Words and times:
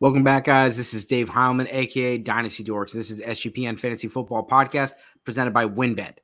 Welcome 0.00 0.24
back, 0.24 0.44
guys. 0.44 0.78
This 0.78 0.94
is 0.94 1.04
Dave 1.04 1.28
Heilman, 1.28 1.70
aka 1.70 2.16
Dynasty 2.16 2.64
Dorks. 2.64 2.92
This 2.92 3.10
is 3.10 3.18
the 3.18 3.24
SGPN 3.24 3.78
Fantasy 3.78 4.08
Football 4.08 4.46
Podcast 4.46 4.94
presented 5.26 5.52
by 5.52 5.66
WynnBET. 5.66 6.14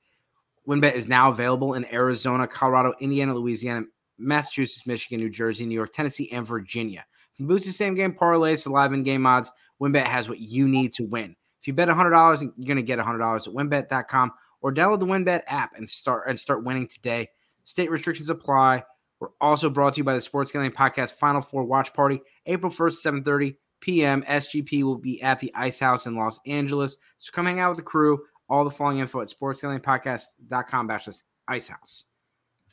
WynnBET 0.66 0.94
is 0.94 1.08
now 1.08 1.28
available 1.28 1.74
in 1.74 1.84
Arizona, 1.92 2.46
Colorado, 2.46 2.94
Indiana, 3.00 3.34
Louisiana, 3.34 3.84
Massachusetts, 4.16 4.86
Michigan, 4.86 5.20
New 5.20 5.28
Jersey, 5.28 5.66
New 5.66 5.74
York, 5.74 5.92
Tennessee, 5.92 6.30
and 6.32 6.46
Virginia. 6.46 7.04
From 7.34 7.48
boosted 7.48 7.74
same 7.74 7.94
game 7.94 8.14
parlays 8.14 8.62
to 8.62 8.70
live 8.70 8.94
in 8.94 9.02
game 9.02 9.26
odds, 9.26 9.52
WynnBET 9.78 10.06
has 10.06 10.26
what 10.26 10.38
you 10.38 10.66
need 10.66 10.94
to 10.94 11.04
win. 11.04 11.36
If 11.60 11.66
you 11.66 11.74
bet 11.74 11.88
$100, 11.88 12.40
you're 12.56 12.66
going 12.66 12.76
to 12.78 12.82
get 12.82 12.98
$100 12.98 13.46
at 13.46 13.52
wynnbet.com 13.52 14.32
or 14.62 14.72
download 14.72 15.00
the 15.00 15.06
WynnBET 15.06 15.42
app 15.48 15.76
and 15.76 15.86
start 15.86 16.30
and 16.30 16.40
start 16.40 16.64
winning 16.64 16.88
today. 16.88 17.28
State 17.64 17.90
restrictions 17.90 18.30
apply. 18.30 18.84
We're 19.20 19.28
also 19.38 19.68
brought 19.68 19.94
to 19.94 19.98
you 19.98 20.04
by 20.04 20.14
the 20.14 20.22
Sports 20.22 20.50
Gambling 20.50 20.72
Podcast 20.72 21.12
Final 21.12 21.42
Four 21.42 21.64
Watch 21.64 21.92
Party, 21.92 22.22
April 22.46 22.72
1st, 22.72 23.22
7:30 23.22 23.56
p.m. 23.80 24.22
SGP 24.22 24.82
will 24.82 24.98
be 24.98 25.20
at 25.22 25.38
the 25.38 25.52
Ice 25.54 25.80
House 25.80 26.06
in 26.06 26.16
Los 26.16 26.38
Angeles. 26.46 26.96
So 27.18 27.30
come 27.32 27.46
hang 27.46 27.60
out 27.60 27.70
with 27.70 27.78
the 27.78 27.84
crew. 27.84 28.22
All 28.48 28.64
the 28.64 28.70
following 28.70 28.98
info 28.98 29.20
at 29.20 29.28
sportsgamblingpodcast.com 29.28 30.88
backslash 30.88 31.22
Ice 31.48 31.68
House. 31.68 32.04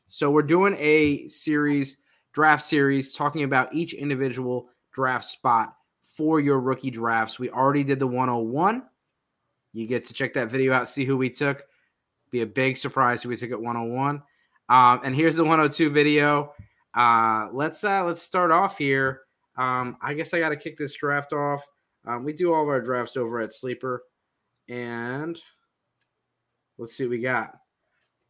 So 0.07 0.29
we're 0.29 0.43
doing 0.43 0.75
a 0.77 1.27
series, 1.27 1.97
draft 2.33 2.63
series, 2.63 3.13
talking 3.13 3.43
about 3.43 3.73
each 3.73 3.93
individual 3.93 4.69
draft 4.91 5.25
spot 5.25 5.75
for 6.03 6.39
your 6.39 6.59
rookie 6.59 6.91
drafts. 6.91 7.39
We 7.39 7.49
already 7.49 7.83
did 7.83 7.99
the 7.99 8.07
101. 8.07 8.83
You 9.73 9.87
get 9.87 10.05
to 10.05 10.13
check 10.13 10.33
that 10.33 10.51
video 10.51 10.73
out, 10.73 10.87
see 10.87 11.05
who 11.05 11.17
we 11.17 11.29
took. 11.29 11.63
Be 12.29 12.41
a 12.41 12.45
big 12.45 12.77
surprise 12.77 13.23
who 13.23 13.29
we 13.29 13.37
took 13.37 13.51
at 13.51 13.59
101. 13.61 14.21
Um, 14.69 15.01
and 15.03 15.15
here's 15.15 15.35
the 15.35 15.43
102 15.43 15.89
video. 15.89 16.53
Uh, 16.95 17.47
let's 17.51 17.83
uh, 17.83 18.03
let's 18.03 18.21
start 18.21 18.51
off 18.51 18.77
here. 18.77 19.21
Um, 19.57 19.97
I 20.01 20.13
guess 20.13 20.33
I 20.33 20.39
got 20.39 20.49
to 20.49 20.55
kick 20.55 20.77
this 20.77 20.93
draft 20.93 21.33
off. 21.33 21.65
Um, 22.05 22.23
we 22.23 22.33
do 22.33 22.53
all 22.53 22.63
of 22.63 22.69
our 22.69 22.81
drafts 22.81 23.17
over 23.17 23.39
at 23.39 23.53
Sleeper, 23.53 24.03
and 24.67 25.39
let's 26.77 26.95
see 26.95 27.03
what 27.03 27.11
we 27.11 27.19
got. 27.19 27.55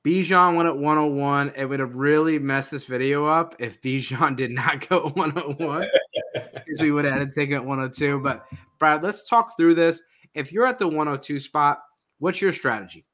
Bijan 0.05 0.55
went 0.57 0.67
at 0.67 0.77
101. 0.77 1.53
It 1.55 1.65
would 1.65 1.79
have 1.79 1.95
really 1.95 2.37
messed 2.37 2.71
this 2.71 2.83
video 2.83 3.25
up 3.25 3.55
if 3.59 3.81
Bijan 3.81 4.35
did 4.35 4.51
not 4.51 4.87
go 4.89 5.11
101. 5.15 5.87
because 6.33 6.81
we 6.81 6.91
would 6.91 7.05
have 7.05 7.13
had 7.13 7.29
to 7.29 7.33
take 7.33 7.51
it 7.51 7.55
at 7.55 7.65
102. 7.65 8.19
But 8.19 8.45
Brad, 8.79 9.01
let's 9.01 9.23
talk 9.23 9.55
through 9.55 9.75
this. 9.75 10.01
If 10.33 10.51
you're 10.51 10.67
at 10.67 10.77
the 10.77 10.87
102 10.87 11.39
spot, 11.39 11.79
what's 12.19 12.41
your 12.41 12.51
strategy? 12.51 13.05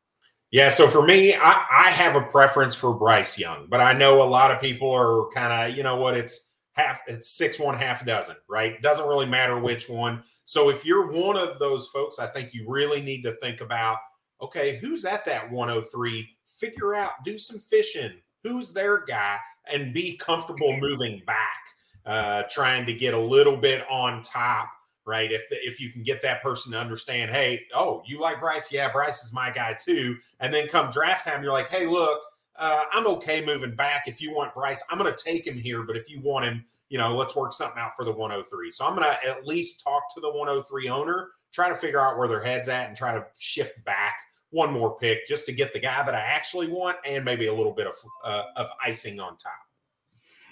Yeah, 0.52 0.70
so 0.70 0.88
for 0.88 1.06
me, 1.06 1.36
I, 1.36 1.64
I 1.72 1.92
have 1.92 2.16
a 2.16 2.22
preference 2.22 2.74
for 2.74 2.94
Bryce 2.96 3.38
Young, 3.38 3.68
but 3.70 3.82
I 3.82 3.94
know 3.94 4.24
a 4.24 4.26
lot 4.26 4.50
of 4.50 4.60
people 4.60 4.90
are 4.92 5.30
kind 5.32 5.72
of, 5.72 5.78
you 5.78 5.84
know 5.84 5.98
what, 5.98 6.18
it's 6.18 6.49
half, 6.80 7.02
it's 7.08 7.30
six, 7.30 7.60
one, 7.60 7.76
half 7.76 8.02
a 8.02 8.06
dozen, 8.06 8.36
right? 8.48 8.82
Doesn't 8.82 9.08
really 9.08 9.26
matter 9.26 9.60
which 9.60 9.90
one. 9.90 10.24
So 10.46 10.70
if 10.70 10.86
you're 10.86 11.12
one 11.12 11.38
of 11.38 11.60
those 11.60 11.88
folks, 11.88 12.20
I 12.20 12.28
think 12.28 12.54
you 12.54 12.66
really 12.68 13.02
need 13.02 13.22
to 13.24 13.34
think 13.34 13.62
about, 13.62 13.98
okay, 14.42 14.78
who's 14.78 15.06
at 15.06 15.26
that 15.26 15.52
103? 15.52 16.30
Figure 16.48 16.96
out, 16.96 17.12
do 17.24 17.38
some 17.38 17.60
fishing. 17.60 18.14
Who's 18.44 18.74
their 18.74 19.06
guy? 19.06 19.38
And 19.72 19.94
be 19.94 20.18
comfortable 20.18 20.78
moving 20.80 21.22
back, 21.28 21.60
uh, 22.06 22.44
trying 22.50 22.86
to 22.86 22.94
get 22.94 23.14
a 23.14 23.20
little 23.20 23.58
bit 23.58 23.84
on 23.90 24.24
top 24.24 24.70
right? 25.06 25.32
If 25.32 25.50
the, 25.50 25.56
if 25.66 25.80
you 25.80 25.92
can 25.92 26.04
get 26.04 26.22
that 26.22 26.44
person 26.44 26.72
to 26.74 26.78
understand, 26.78 27.32
hey, 27.32 27.66
oh, 27.74 28.04
you 28.06 28.20
like 28.20 28.40
Bryce? 28.40 28.72
Yeah, 28.72 28.92
Bryce 28.92 29.24
is 29.24 29.34
my 29.34 29.50
guy 29.50 29.74
too. 29.74 30.18
And 30.40 30.54
then 30.54 30.68
come 30.68 30.92
draft 30.92 31.26
time, 31.26 31.42
you're 31.42 31.52
like, 31.52 31.70
hey, 31.70 31.88
look, 31.88 32.22
uh, 32.60 32.84
I'm 32.94 33.08
okay 33.08 33.44
moving 33.44 33.76
back. 33.76 34.08
If 34.08 34.22
you 34.22 34.34
want 34.34 34.54
Bryce, 34.54 34.84
I'm 34.90 34.98
going 34.98 35.14
to 35.14 35.24
take 35.24 35.48
him 35.48 35.58
here. 35.58 35.84
But 35.84 35.96
if 35.96 36.10
you 36.10 36.22
want 36.22 36.46
him, 36.46 36.66
you 36.90 36.98
know, 36.98 37.16
let's 37.16 37.36
work 37.36 37.54
something 37.54 37.80
out 37.80 37.96
for 37.96 38.06
the 38.06 38.12
103. 38.12 38.72
So 38.72 38.86
I'm 38.86 38.96
going 38.96 39.08
to 39.08 39.30
at 39.30 39.48
least 39.48 39.84
talk 39.84 40.04
to 40.16 40.22
the 40.22 40.30
103 40.30 40.90
owner, 40.90 41.30
try 41.52 41.70
to 41.70 41.76
figure 41.76 42.02
out 42.02 42.18
where 42.18 42.28
their 42.28 42.44
head's 42.44 42.68
at, 42.70 42.88
and 42.88 42.98
try 42.98 43.14
to 43.14 43.26
shift 43.38 43.84
back 43.86 44.18
one 44.52 44.74
more 44.74 44.98
pick 44.98 45.26
just 45.28 45.46
to 45.46 45.52
get 45.52 45.74
the 45.74 45.80
guy 45.80 46.04
that 46.04 46.16
I 46.16 46.20
actually 46.20 46.70
want 46.70 46.98
and 47.06 47.24
maybe 47.24 47.48
a 47.48 47.54
little 47.54 47.74
bit 47.74 47.88
of 47.88 47.94
uh, 48.24 48.44
of 48.56 48.68
icing 48.84 49.20
on 49.20 49.38
top. 49.38 49.54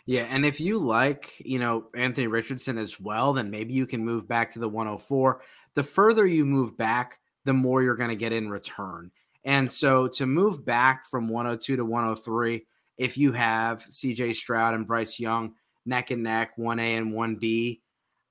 Yeah, 0.05 0.27
and 0.29 0.45
if 0.45 0.61
you 0.61 0.79
like, 0.79 1.33
you 1.39 1.59
know, 1.59 1.87
Anthony 1.93 2.27
Richardson 2.27 2.77
as 2.77 2.97
well, 2.97 3.33
then 3.33 3.51
maybe 3.51 3.73
you 3.73 3.85
can 3.85 4.05
move 4.05 4.25
back 4.25 4.51
to 4.51 4.59
the 4.59 4.69
104. 4.69 5.41
The 5.73 5.83
further 5.83 6.25
you 6.25 6.45
move 6.45 6.77
back, 6.77 7.19
the 7.43 7.53
more 7.53 7.83
you're 7.83 7.97
going 7.97 8.11
to 8.11 8.15
get 8.15 8.31
in 8.31 8.49
return. 8.49 9.11
And 9.47 9.71
so 9.71 10.07
to 10.09 10.27
move 10.27 10.63
back 10.63 11.07
from 11.07 11.27
102 11.27 11.77
to 11.77 11.83
103, 11.85 12.67
if 12.97 13.17
you 13.17 13.31
have 13.31 13.83
CJ 13.83 14.35
Stroud 14.35 14.75
and 14.75 14.85
Bryce 14.85 15.19
Young 15.19 15.53
neck 15.85 16.11
and 16.11 16.21
neck, 16.21 16.57
1A 16.59 16.97
and 16.97 17.13
1B, 17.13 17.79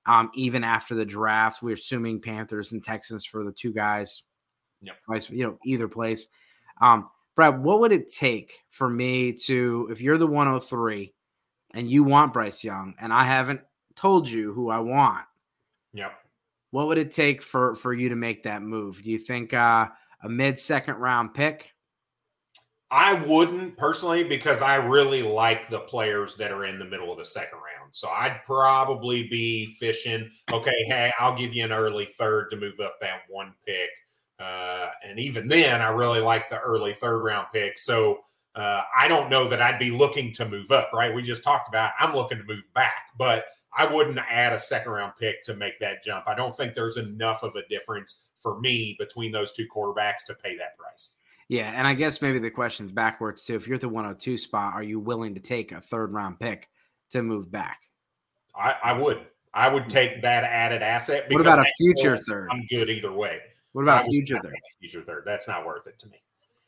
um, 0.06 0.30
even 0.34 0.62
after 0.62 0.94
the 0.94 1.04
draft, 1.04 1.62
we're 1.62 1.74
assuming 1.74 2.20
Panthers 2.20 2.72
and 2.72 2.84
Texans 2.84 3.24
for 3.24 3.42
the 3.42 3.50
two 3.50 3.72
guys, 3.72 4.22
yep. 4.82 4.96
vice, 5.08 5.28
you 5.30 5.44
know, 5.44 5.58
either 5.64 5.88
place. 5.88 6.28
Um, 6.80 7.08
Brad, 7.34 7.62
what 7.62 7.80
would 7.80 7.92
it 7.92 8.12
take 8.12 8.60
for 8.70 8.88
me 8.88 9.32
to, 9.32 9.88
if 9.90 10.00
you're 10.00 10.18
the 10.18 10.26
103, 10.26 11.12
and 11.74 11.90
you 11.90 12.04
want 12.04 12.32
Bryce 12.32 12.62
Young, 12.62 12.94
and 13.00 13.12
I 13.12 13.24
haven't 13.24 13.60
told 13.96 14.28
you 14.28 14.52
who 14.52 14.70
I 14.70 14.78
want. 14.78 15.24
Yep. 15.94 16.12
What 16.70 16.88
would 16.88 16.98
it 16.98 17.10
take 17.10 17.42
for 17.42 17.74
for 17.74 17.92
you 17.92 18.08
to 18.10 18.16
make 18.16 18.42
that 18.42 18.62
move? 18.62 19.02
Do 19.02 19.10
you 19.10 19.18
think 19.18 19.54
uh, 19.54 19.88
a 20.26 20.28
mid 20.28 20.58
second 20.58 20.96
round 20.96 21.34
pick? 21.34 21.72
I 22.90 23.14
wouldn't 23.14 23.76
personally 23.76 24.22
because 24.22 24.62
I 24.62 24.76
really 24.76 25.22
like 25.22 25.68
the 25.68 25.80
players 25.80 26.36
that 26.36 26.52
are 26.52 26.66
in 26.66 26.78
the 26.78 26.84
middle 26.84 27.10
of 27.10 27.18
the 27.18 27.24
second 27.24 27.58
round. 27.58 27.90
So 27.92 28.08
I'd 28.08 28.40
probably 28.44 29.28
be 29.28 29.74
fishing. 29.80 30.30
Okay, 30.52 30.84
hey, 30.86 31.12
I'll 31.18 31.36
give 31.36 31.54
you 31.54 31.64
an 31.64 31.72
early 31.72 32.04
third 32.04 32.50
to 32.50 32.56
move 32.56 32.78
up 32.80 32.96
that 33.00 33.22
one 33.28 33.54
pick. 33.66 33.88
Uh, 34.38 34.88
and 35.04 35.18
even 35.18 35.48
then, 35.48 35.80
I 35.80 35.90
really 35.90 36.20
like 36.20 36.48
the 36.48 36.58
early 36.58 36.92
third 36.92 37.20
round 37.24 37.46
pick. 37.52 37.78
So 37.78 38.20
uh, 38.54 38.82
I 38.96 39.08
don't 39.08 39.30
know 39.30 39.48
that 39.48 39.60
I'd 39.60 39.78
be 39.78 39.90
looking 39.90 40.32
to 40.34 40.48
move 40.48 40.70
up, 40.70 40.90
right? 40.92 41.14
We 41.14 41.22
just 41.22 41.42
talked 41.42 41.68
about 41.68 41.92
I'm 41.98 42.14
looking 42.14 42.38
to 42.38 42.44
move 42.44 42.64
back, 42.74 43.10
but 43.18 43.46
I 43.76 43.92
wouldn't 43.92 44.18
add 44.18 44.52
a 44.52 44.58
second 44.58 44.92
round 44.92 45.12
pick 45.18 45.42
to 45.44 45.54
make 45.54 45.78
that 45.80 46.02
jump. 46.02 46.28
I 46.28 46.34
don't 46.34 46.56
think 46.56 46.74
there's 46.74 46.96
enough 46.96 47.42
of 47.42 47.56
a 47.56 47.66
difference 47.68 48.26
for 48.46 48.60
me 48.60 48.94
between 49.00 49.32
those 49.32 49.50
two 49.50 49.66
quarterbacks 49.66 50.24
to 50.24 50.34
pay 50.34 50.56
that 50.56 50.78
price. 50.78 51.14
Yeah, 51.48 51.72
and 51.74 51.84
I 51.84 51.94
guess 51.94 52.22
maybe 52.22 52.38
the 52.38 52.50
question's 52.50 52.92
backwards 52.92 53.44
too. 53.44 53.56
If 53.56 53.66
you're 53.66 53.74
at 53.74 53.80
the 53.80 53.88
102 53.88 54.38
spot, 54.38 54.74
are 54.74 54.84
you 54.84 55.00
willing 55.00 55.34
to 55.34 55.40
take 55.40 55.72
a 55.72 55.80
third 55.80 56.12
round 56.12 56.38
pick 56.38 56.68
to 57.10 57.22
move 57.22 57.50
back? 57.50 57.88
I, 58.54 58.76
I 58.84 58.92
would. 58.92 59.26
I 59.52 59.68
would 59.68 59.88
take 59.88 60.22
that 60.22 60.44
added 60.44 60.82
asset. 60.82 61.26
What 61.28 61.40
about 61.40 61.58
a 61.58 61.64
future 61.76 62.16
third? 62.16 62.50
I'm 62.52 62.64
good 62.70 62.88
either 62.88 63.10
way. 63.10 63.40
What 63.72 63.82
about 63.82 64.02
a 64.02 64.08
future 64.08 64.38
third? 64.40 64.54
Future 64.78 65.02
third. 65.02 65.24
That's 65.26 65.48
not 65.48 65.66
worth 65.66 65.88
it 65.88 65.98
to 66.00 66.08
me. 66.08 66.22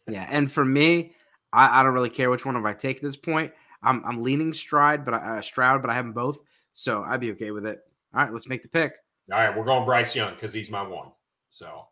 Yeah, 0.09 0.27
and 0.31 0.51
for 0.51 0.65
me, 0.65 1.15
I, 1.53 1.81
I 1.81 1.83
don't 1.85 1.95
really 1.95 2.11
care 2.11 2.29
which 2.29 2.45
one 2.45 2.57
of 2.57 2.65
I 2.65 2.73
take 2.73 2.97
at 2.97 3.03
this 3.03 3.17
point. 3.17 3.53
I'm 3.85 4.05
I'm 4.05 4.21
leaning 4.23 4.53
Stride, 4.53 5.05
but 5.05 5.15
I, 5.15 5.39
uh, 5.39 5.41
Stroud, 5.43 5.81
but 5.81 5.91
I 5.91 5.95
have 5.95 6.07
them 6.07 6.13
both, 6.13 6.41
so 6.73 7.05
I'd 7.05 7.21
be 7.21 7.31
okay 7.33 7.53
with 7.53 7.67
it. 7.67 7.79
All 8.15 8.23
right, 8.23 8.33
let's 8.33 8.49
make 8.49 8.63
the 8.63 8.69
pick. 8.69 8.95
All 9.31 9.39
right, 9.39 9.57
we're 9.57 9.65
going 9.65 9.85
Bryce 9.85 10.17
Young 10.17 10.35
because 10.35 10.53
he's 10.53 10.71
my 10.71 10.83
one. 10.83 11.11
So 11.51 11.87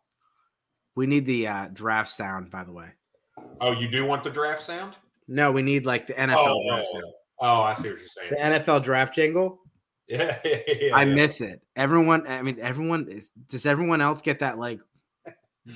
we 0.95 1.05
need 1.05 1.25
the 1.25 1.47
uh, 1.47 1.67
draft 1.71 2.09
sound, 2.09 2.49
by 2.51 2.63
the 2.63 2.71
way. 2.71 2.89
Oh, 3.61 3.71
you 3.71 3.87
do 3.87 4.05
want 4.05 4.23
the 4.23 4.29
draft 4.29 4.61
sound? 4.61 4.95
No, 5.27 5.51
we 5.51 5.61
need 5.61 5.85
like 5.85 6.07
the 6.07 6.13
NFL 6.13 6.35
oh, 6.37 6.63
draft 6.69 6.87
sound. 6.87 7.13
Oh, 7.39 7.61
I 7.61 7.73
see 7.73 7.89
what 7.89 7.99
you're 7.99 8.07
saying. 8.07 8.31
The 8.31 8.59
NFL 8.59 8.83
draft 8.83 9.15
jingle. 9.15 9.59
Yeah, 10.09 10.39
yeah, 10.45 10.57
yeah 10.79 10.95
I 10.95 11.03
miss 11.03 11.41
it. 11.41 11.61
Everyone, 11.75 12.25
I 12.27 12.41
mean, 12.41 12.59
everyone 12.61 13.09
is. 13.09 13.29
Does 13.49 13.65
everyone 13.65 13.99
else 13.99 14.21
get 14.21 14.39
that 14.39 14.57
like 14.57 14.79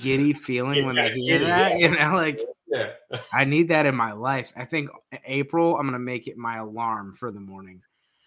giddy 0.02 0.32
feeling 0.48 0.86
when 0.86 0.96
they 0.96 1.12
hear 1.16 1.40
that? 1.40 1.78
You 1.80 1.90
know, 1.90 2.16
like 2.16 2.40
yeah. 2.72 2.92
I 3.34 3.44
need 3.44 3.68
that 3.68 3.86
in 3.86 3.94
my 3.94 4.14
life. 4.14 4.54
I 4.56 4.64
think 4.64 4.90
April, 5.26 5.76
I'm 5.76 5.82
going 5.82 5.94
to 5.94 6.00
make 6.00 6.28
it 6.28 6.38
my 6.38 6.60
alarm 6.60 7.14
for 7.14 7.30
the 7.30 7.42
morning. 7.42 7.82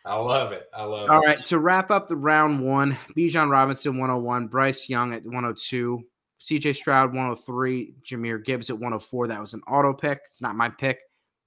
I 0.04 0.16
love 0.16 0.52
it. 0.52 0.68
I 0.74 0.84
love 0.84 1.08
All 1.08 1.16
it. 1.16 1.18
All 1.18 1.20
right. 1.20 1.44
To 1.44 1.58
wrap 1.58 1.90
up 1.90 2.08
the 2.08 2.16
round 2.16 2.60
one, 2.60 2.96
Bijan 3.16 3.50
Robinson 3.50 3.98
101, 3.98 4.48
Bryce 4.48 4.88
Young 4.88 5.14
at 5.14 5.24
102, 5.24 6.04
CJ 6.40 6.76
Stroud 6.76 7.10
103, 7.10 7.94
Jahmyr 8.04 8.44
Gibbs 8.44 8.68
at 8.68 8.76
104. 8.76 9.28
That 9.28 9.40
was 9.40 9.54
an 9.54 9.62
auto 9.66 9.94
pick. 9.94 10.20
It's 10.24 10.42
not 10.42 10.56
my 10.56 10.68
pick. 10.68 11.00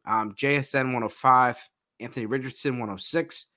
Um, 0.06 0.34
JSN 0.34 0.86
105, 0.86 1.70
Anthony 2.00 2.26
Richardson 2.26 2.74
106, 2.74 3.48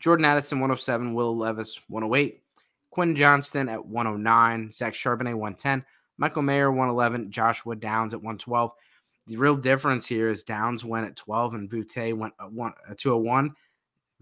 Jordan 0.00 0.24
Addison 0.24 0.58
107, 0.58 1.14
Will 1.14 1.36
Levis 1.36 1.80
108, 1.88 2.42
Quinn 2.90 3.14
Johnston 3.14 3.68
at 3.68 3.86
109, 3.86 4.70
Zach 4.70 4.94
Charbonnet 4.94 5.34
110, 5.34 5.84
Michael 6.18 6.42
Mayer 6.42 6.70
111, 6.70 7.30
Joshua 7.30 7.76
Downs 7.76 8.12
at 8.12 8.20
112. 8.20 8.72
The 9.28 9.36
real 9.36 9.56
difference 9.56 10.06
here 10.06 10.28
is 10.28 10.42
Downs 10.42 10.84
went 10.84 11.06
at 11.06 11.16
12 11.16 11.54
and 11.54 11.70
Boutte 11.70 12.16
went 12.16 12.34
at 12.40 12.52
one, 12.52 12.72
at 12.90 12.98
201. 12.98 13.54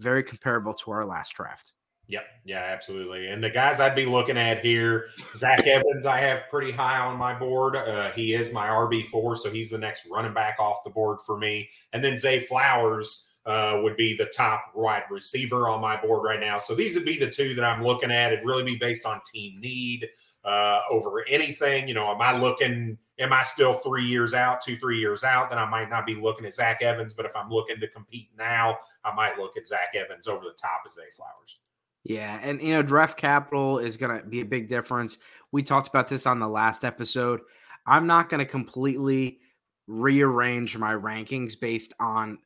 Very 0.00 0.22
comparable 0.22 0.74
to 0.74 0.90
our 0.90 1.04
last 1.04 1.34
draft. 1.34 1.72
Yep. 2.08 2.24
Yeah, 2.44 2.62
absolutely. 2.62 3.28
And 3.28 3.44
the 3.44 3.50
guys 3.50 3.78
I'd 3.78 3.94
be 3.94 4.06
looking 4.06 4.36
at 4.36 4.64
here, 4.64 5.06
Zach 5.36 5.64
Evans, 5.64 6.06
I 6.06 6.18
have 6.18 6.42
pretty 6.50 6.72
high 6.72 6.98
on 6.98 7.16
my 7.16 7.38
board. 7.38 7.76
Uh, 7.76 8.10
he 8.10 8.34
is 8.34 8.52
my 8.52 8.66
RB4, 8.66 9.36
so 9.36 9.48
he's 9.48 9.70
the 9.70 9.78
next 9.78 10.02
running 10.10 10.34
back 10.34 10.56
off 10.58 10.82
the 10.82 10.90
board 10.90 11.18
for 11.24 11.38
me. 11.38 11.68
And 11.92 12.02
then 12.02 12.18
Zay 12.18 12.40
Flowers, 12.40 13.30
uh, 13.46 13.80
would 13.82 13.96
be 13.96 14.14
the 14.16 14.26
top 14.26 14.64
wide 14.74 15.04
receiver 15.10 15.68
on 15.68 15.80
my 15.80 16.00
board 16.00 16.22
right 16.24 16.40
now. 16.40 16.58
So 16.58 16.74
these 16.74 16.94
would 16.94 17.04
be 17.04 17.18
the 17.18 17.30
two 17.30 17.54
that 17.54 17.64
I'm 17.64 17.82
looking 17.82 18.10
at. 18.10 18.32
It'd 18.32 18.44
really 18.44 18.64
be 18.64 18.76
based 18.76 19.06
on 19.06 19.20
team 19.32 19.58
need 19.60 20.08
uh, 20.44 20.80
over 20.90 21.24
anything. 21.28 21.88
You 21.88 21.94
know, 21.94 22.10
am 22.10 22.20
I 22.20 22.36
looking? 22.38 22.98
Am 23.18 23.32
I 23.32 23.42
still 23.42 23.74
three 23.74 24.04
years 24.04 24.32
out, 24.32 24.62
two, 24.62 24.78
three 24.78 24.98
years 24.98 25.24
out? 25.24 25.50
Then 25.50 25.58
I 25.58 25.68
might 25.68 25.90
not 25.90 26.06
be 26.06 26.14
looking 26.14 26.46
at 26.46 26.54
Zach 26.54 26.82
Evans. 26.82 27.14
But 27.14 27.26
if 27.26 27.36
I'm 27.36 27.50
looking 27.50 27.78
to 27.80 27.88
compete 27.88 28.30
now, 28.36 28.78
I 29.04 29.14
might 29.14 29.38
look 29.38 29.56
at 29.56 29.66
Zach 29.66 29.94
Evans 29.94 30.26
over 30.26 30.44
the 30.44 30.56
top 30.60 30.82
of 30.86 30.92
Zay 30.92 31.02
Flowers. 31.14 31.58
Yeah, 32.04 32.38
and 32.42 32.60
you 32.62 32.72
know, 32.72 32.82
draft 32.82 33.18
capital 33.18 33.78
is 33.78 33.96
going 33.96 34.20
to 34.20 34.26
be 34.26 34.40
a 34.40 34.44
big 34.44 34.68
difference. 34.68 35.18
We 35.52 35.62
talked 35.62 35.88
about 35.88 36.08
this 36.08 36.26
on 36.26 36.38
the 36.38 36.48
last 36.48 36.84
episode. 36.84 37.40
I'm 37.86 38.06
not 38.06 38.28
going 38.28 38.38
to 38.38 38.46
completely 38.46 39.40
rearrange 39.86 40.78
my 40.78 40.94
rankings 40.94 41.58
based 41.58 41.92
on 42.00 42.38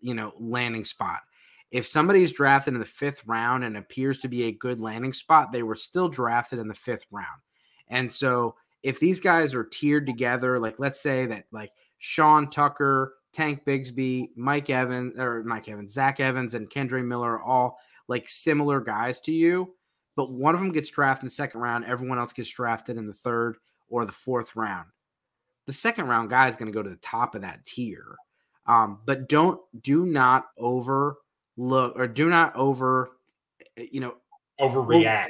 you 0.00 0.14
know 0.14 0.32
landing 0.38 0.84
spot. 0.84 1.20
If 1.72 1.86
somebody's 1.86 2.32
drafted 2.32 2.74
in 2.74 2.80
the 2.80 2.86
fifth 2.86 3.26
round 3.26 3.64
and 3.64 3.78
appears 3.78 4.20
to 4.20 4.28
be 4.28 4.44
a 4.44 4.52
good 4.52 4.78
landing 4.78 5.14
spot, 5.14 5.52
they 5.52 5.62
were 5.62 5.74
still 5.74 6.08
drafted 6.08 6.58
in 6.58 6.68
the 6.68 6.74
fifth 6.74 7.06
round. 7.10 7.40
And 7.88 8.12
so 8.12 8.54
if 8.82 9.00
these 9.00 9.20
guys 9.20 9.54
are 9.54 9.64
tiered 9.64 10.06
together, 10.06 10.58
like 10.58 10.78
let's 10.78 11.00
say 11.00 11.24
that 11.26 11.46
like 11.50 11.72
Sean 11.98 12.50
Tucker, 12.50 13.14
Tank 13.32 13.64
Bigsby, 13.64 14.28
Mike 14.36 14.68
Evans 14.68 15.18
or 15.18 15.42
Mike 15.44 15.68
Evans, 15.68 15.94
Zach 15.94 16.20
Evans, 16.20 16.52
and 16.52 16.68
Kendre 16.68 17.02
Miller 17.02 17.38
are 17.38 17.42
all 17.42 17.78
like 18.06 18.28
similar 18.28 18.80
guys 18.80 19.20
to 19.22 19.32
you, 19.32 19.74
but 20.14 20.30
one 20.30 20.54
of 20.54 20.60
them 20.60 20.72
gets 20.72 20.90
drafted 20.90 21.22
in 21.22 21.26
the 21.28 21.34
second 21.34 21.60
round, 21.60 21.86
everyone 21.86 22.18
else 22.18 22.34
gets 22.34 22.50
drafted 22.50 22.98
in 22.98 23.06
the 23.06 23.14
third 23.14 23.56
or 23.88 24.04
the 24.04 24.12
fourth 24.12 24.54
round. 24.56 24.88
The 25.66 25.72
second 25.72 26.08
round 26.08 26.28
guy 26.28 26.48
is 26.48 26.56
going 26.56 26.70
to 26.70 26.76
go 26.76 26.82
to 26.82 26.90
the 26.90 26.96
top 26.96 27.34
of 27.34 27.42
that 27.42 27.64
tier. 27.64 28.16
Um, 28.66 29.00
but 29.06 29.28
don't 29.28 29.60
do 29.80 30.04
not 30.06 30.46
overlook 31.58 31.94
or 31.96 32.06
do 32.06 32.28
not 32.28 32.54
over 32.56 33.10
you 33.76 34.00
know 34.00 34.14
overreact 34.60 35.28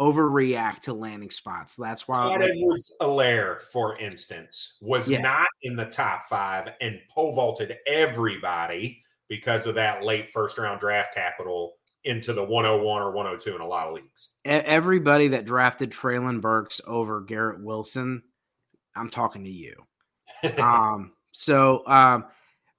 overreact 0.00 0.80
to 0.80 0.92
landing 0.92 1.30
spots. 1.30 1.76
That's 1.76 2.08
why 2.08 2.26
like, 2.26 2.50
Edwards 2.50 2.92
Helaire, 3.00 3.60
for 3.60 3.96
instance, 3.98 4.78
was 4.80 5.08
yeah. 5.08 5.20
not 5.20 5.46
in 5.62 5.76
the 5.76 5.84
top 5.84 6.24
five 6.24 6.70
and 6.80 6.98
pole 7.08 7.34
vaulted 7.34 7.76
everybody 7.86 9.00
because 9.28 9.66
of 9.66 9.74
that 9.76 10.02
late 10.02 10.28
first 10.28 10.58
round 10.58 10.80
draft 10.80 11.14
capital 11.14 11.74
into 12.04 12.32
the 12.32 12.42
101 12.42 13.00
or 13.00 13.12
102 13.12 13.54
in 13.54 13.60
a 13.60 13.66
lot 13.66 13.86
of 13.86 13.94
leagues. 13.94 14.30
Everybody 14.44 15.28
that 15.28 15.44
drafted 15.44 15.90
Treylon 15.90 16.40
Burks 16.40 16.80
over 16.84 17.20
Garrett 17.20 17.62
Wilson, 17.62 18.22
I'm 18.96 19.08
talking 19.08 19.44
to 19.44 19.50
you. 19.50 19.74
um, 20.60 21.12
so, 21.30 21.86
um, 21.86 22.24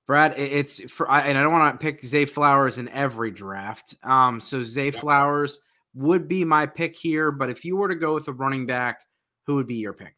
Brad, 0.05 0.37
it's 0.37 0.81
for, 0.91 1.09
and 1.09 1.37
I 1.37 1.41
don't 1.41 1.53
want 1.53 1.79
to 1.79 1.83
pick 1.83 2.03
Zay 2.03 2.25
Flowers 2.25 2.77
in 2.77 2.89
every 2.89 3.31
draft. 3.31 3.95
Um, 4.03 4.39
so 4.39 4.61
Zay 4.61 4.85
yep. 4.85 4.95
Flowers 4.95 5.59
would 5.93 6.27
be 6.27 6.43
my 6.43 6.65
pick 6.65 6.95
here, 6.95 7.31
but 7.31 7.49
if 7.49 7.63
you 7.63 7.77
were 7.77 7.87
to 7.87 7.95
go 7.95 8.13
with 8.13 8.27
a 8.27 8.33
running 8.33 8.65
back, 8.65 9.01
who 9.45 9.55
would 9.55 9.67
be 9.67 9.75
your 9.75 9.93
pick? 9.93 10.15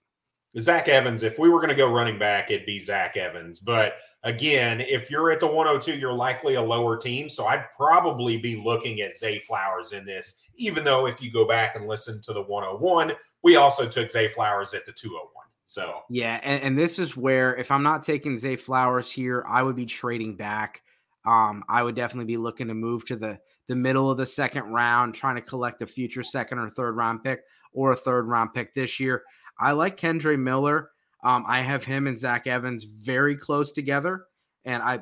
Zach 0.59 0.87
Evans. 0.87 1.23
If 1.23 1.37
we 1.37 1.49
were 1.49 1.59
going 1.59 1.69
to 1.69 1.75
go 1.75 1.91
running 1.91 2.17
back, 2.17 2.49
it'd 2.49 2.65
be 2.65 2.79
Zach 2.79 3.17
Evans. 3.17 3.59
But 3.59 3.95
again, 4.23 4.79
if 4.79 5.11
you're 5.11 5.29
at 5.31 5.41
the 5.41 5.47
102, 5.47 5.99
you're 5.99 6.13
likely 6.13 6.55
a 6.55 6.61
lower 6.61 6.97
team. 6.97 7.27
So 7.27 7.45
I'd 7.45 7.65
probably 7.75 8.37
be 8.37 8.55
looking 8.55 9.01
at 9.01 9.17
Zay 9.17 9.37
Flowers 9.39 9.91
in 9.91 10.05
this, 10.05 10.35
even 10.55 10.83
though 10.83 11.07
if 11.07 11.21
you 11.21 11.31
go 11.31 11.45
back 11.45 11.75
and 11.75 11.87
listen 11.87 12.21
to 12.21 12.33
the 12.33 12.41
101, 12.41 13.11
we 13.43 13.57
also 13.57 13.87
took 13.87 14.09
Zay 14.09 14.29
Flowers 14.29 14.73
at 14.73 14.85
the 14.85 14.93
201. 14.93 15.44
So 15.65 16.01
yeah, 16.09 16.39
and, 16.43 16.61
and 16.61 16.77
this 16.77 16.99
is 16.99 17.17
where 17.17 17.55
if 17.55 17.71
I'm 17.71 17.83
not 17.83 18.03
taking 18.03 18.37
Zay 18.37 18.55
Flowers 18.55 19.11
here, 19.11 19.43
I 19.47 19.63
would 19.63 19.75
be 19.75 19.85
trading 19.85 20.35
back. 20.35 20.83
Um, 21.25 21.63
I 21.67 21.81
would 21.81 21.95
definitely 21.95 22.31
be 22.31 22.37
looking 22.37 22.67
to 22.67 22.73
move 22.73 23.05
to 23.05 23.15
the 23.15 23.39
the 23.67 23.75
middle 23.75 24.11
of 24.11 24.17
the 24.17 24.25
second 24.25 24.65
round, 24.65 25.15
trying 25.15 25.35
to 25.35 25.41
collect 25.41 25.81
a 25.81 25.87
future 25.87 26.23
second 26.23 26.59
or 26.59 26.69
third 26.69 26.95
round 26.95 27.23
pick 27.23 27.41
or 27.73 27.91
a 27.91 27.95
third 27.95 28.27
round 28.27 28.53
pick 28.53 28.73
this 28.73 28.99
year. 28.99 29.23
I 29.59 29.71
like 29.71 29.97
Kendre 29.97 30.39
Miller. 30.39 30.91
Um, 31.23 31.43
I 31.47 31.61
have 31.61 31.83
him 31.83 32.05
and 32.07 32.17
Zach 32.17 32.45
Evans 32.45 32.83
very 32.83 33.35
close 33.35 33.71
together, 33.71 34.25
and 34.63 34.83
I, 34.83 35.01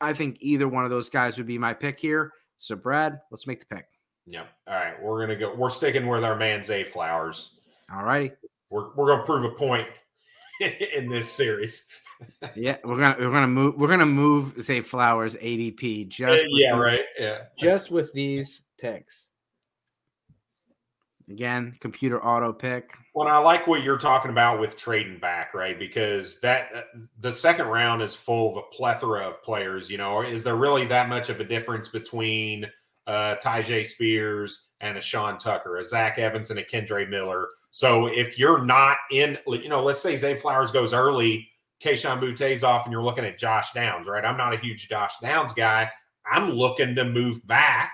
I 0.00 0.12
think 0.12 0.36
either 0.40 0.68
one 0.68 0.84
of 0.84 0.90
those 0.90 1.08
guys 1.08 1.38
would 1.38 1.46
be 1.46 1.56
my 1.56 1.72
pick 1.72 1.98
here. 1.98 2.32
So, 2.58 2.76
Brad, 2.76 3.18
let's 3.30 3.46
make 3.46 3.60
the 3.60 3.74
pick. 3.74 3.86
Yep. 4.26 4.46
All 4.68 4.74
right, 4.74 5.02
we're 5.02 5.20
gonna 5.20 5.38
go. 5.38 5.54
We're 5.54 5.70
sticking 5.70 6.06
with 6.06 6.24
our 6.24 6.36
man 6.36 6.62
Zay 6.62 6.84
Flowers. 6.84 7.58
All 7.90 8.04
righty. 8.04 8.32
We're 8.70 8.94
we're 8.94 9.08
gonna 9.08 9.24
prove 9.24 9.44
a 9.44 9.54
point 9.54 9.88
in 10.96 11.08
this 11.08 11.30
series. 11.30 11.88
yeah, 12.54 12.76
we're 12.84 12.96
gonna 12.96 13.16
we're 13.18 13.32
gonna 13.32 13.48
move 13.48 13.74
we're 13.76 13.88
gonna 13.88 14.06
move 14.06 14.60
Zay 14.62 14.80
Flowers 14.80 15.36
ADP 15.36 16.08
just 16.08 16.44
yeah 16.50 16.70
right 16.70 17.04
yeah 17.18 17.44
just 17.58 17.90
with 17.90 18.12
these 18.12 18.62
picks. 18.78 19.30
Again, 21.30 21.74
computer 21.78 22.24
auto 22.24 22.52
pick. 22.52 22.92
Well, 23.14 23.28
I 23.28 23.38
like 23.38 23.68
what 23.68 23.84
you're 23.84 23.98
talking 23.98 24.32
about 24.32 24.58
with 24.58 24.76
trading 24.76 25.20
back, 25.20 25.54
right? 25.54 25.78
Because 25.78 26.40
that 26.40 26.70
uh, 26.74 26.80
the 27.20 27.30
second 27.30 27.66
round 27.66 28.02
is 28.02 28.16
full 28.16 28.50
of 28.50 28.56
a 28.56 28.74
plethora 28.74 29.28
of 29.28 29.40
players. 29.42 29.88
You 29.88 29.98
know, 29.98 30.22
is 30.22 30.42
there 30.42 30.56
really 30.56 30.86
that 30.86 31.08
much 31.08 31.28
of 31.28 31.38
a 31.38 31.44
difference 31.44 31.88
between 31.88 32.66
uh, 33.06 33.36
Tyjae 33.36 33.86
Spears 33.86 34.70
and 34.80 34.98
a 34.98 35.00
Sean 35.00 35.38
Tucker, 35.38 35.76
a 35.76 35.84
Zach 35.84 36.18
Evans 36.18 36.50
and 36.50 36.58
a 36.58 36.64
Kendre 36.64 37.08
Miller? 37.08 37.46
So 37.70 38.06
if 38.06 38.38
you're 38.38 38.64
not 38.64 38.96
in, 39.12 39.38
you 39.46 39.68
know, 39.68 39.82
let's 39.82 40.00
say 40.00 40.16
Zay 40.16 40.34
Flowers 40.34 40.72
goes 40.72 40.92
early, 40.92 41.48
Kayshon 41.82 42.20
Boutte's 42.20 42.64
off, 42.64 42.84
and 42.84 42.92
you're 42.92 43.02
looking 43.02 43.24
at 43.24 43.38
Josh 43.38 43.72
Downs, 43.72 44.06
right? 44.06 44.24
I'm 44.24 44.36
not 44.36 44.54
a 44.54 44.58
huge 44.58 44.88
Josh 44.88 45.14
Downs 45.22 45.52
guy. 45.52 45.90
I'm 46.30 46.50
looking 46.50 46.94
to 46.96 47.04
move 47.04 47.46
back 47.46 47.92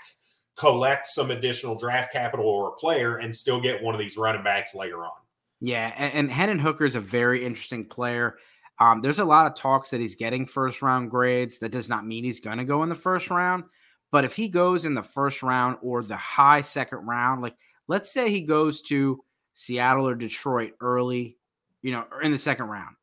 collect 0.56 1.06
some 1.06 1.30
additional 1.30 1.76
draft 1.76 2.12
capital 2.12 2.46
or 2.46 2.68
a 2.68 2.72
player 2.72 3.18
and 3.18 3.34
still 3.34 3.60
get 3.60 3.82
one 3.82 3.94
of 3.94 4.00
these 4.00 4.16
running 4.16 4.42
backs 4.42 4.74
later 4.74 5.04
on. 5.04 5.12
Yeah, 5.60 5.92
and, 5.96 6.12
and 6.14 6.30
Hendon 6.30 6.58
Hooker 6.58 6.84
is 6.84 6.96
a 6.96 7.00
very 7.00 7.44
interesting 7.44 7.84
player. 7.84 8.36
Um, 8.78 9.00
there's 9.00 9.18
a 9.18 9.24
lot 9.24 9.46
of 9.46 9.54
talks 9.54 9.90
that 9.90 10.00
he's 10.00 10.16
getting 10.16 10.46
first 10.46 10.82
round 10.82 11.10
grades. 11.10 11.58
That 11.58 11.72
does 11.72 11.88
not 11.88 12.06
mean 12.06 12.24
he's 12.24 12.40
going 12.40 12.58
to 12.58 12.64
go 12.64 12.82
in 12.82 12.88
the 12.88 12.94
first 12.94 13.30
round. 13.30 13.64
But 14.10 14.24
if 14.24 14.34
he 14.34 14.48
goes 14.48 14.84
in 14.84 14.94
the 14.94 15.02
first 15.02 15.42
round 15.42 15.78
or 15.82 16.02
the 16.02 16.16
high 16.16 16.60
second 16.60 17.06
round, 17.06 17.42
like 17.42 17.56
let's 17.88 18.12
say 18.12 18.30
he 18.30 18.42
goes 18.42 18.82
to 18.82 19.22
Seattle 19.56 20.06
or 20.06 20.14
Detroit 20.14 20.74
early, 20.80 21.36
you 21.82 21.90
know, 21.90 22.06
or 22.10 22.22
in 22.22 22.30
the 22.30 22.38
second 22.38 22.66
round. 22.66 22.94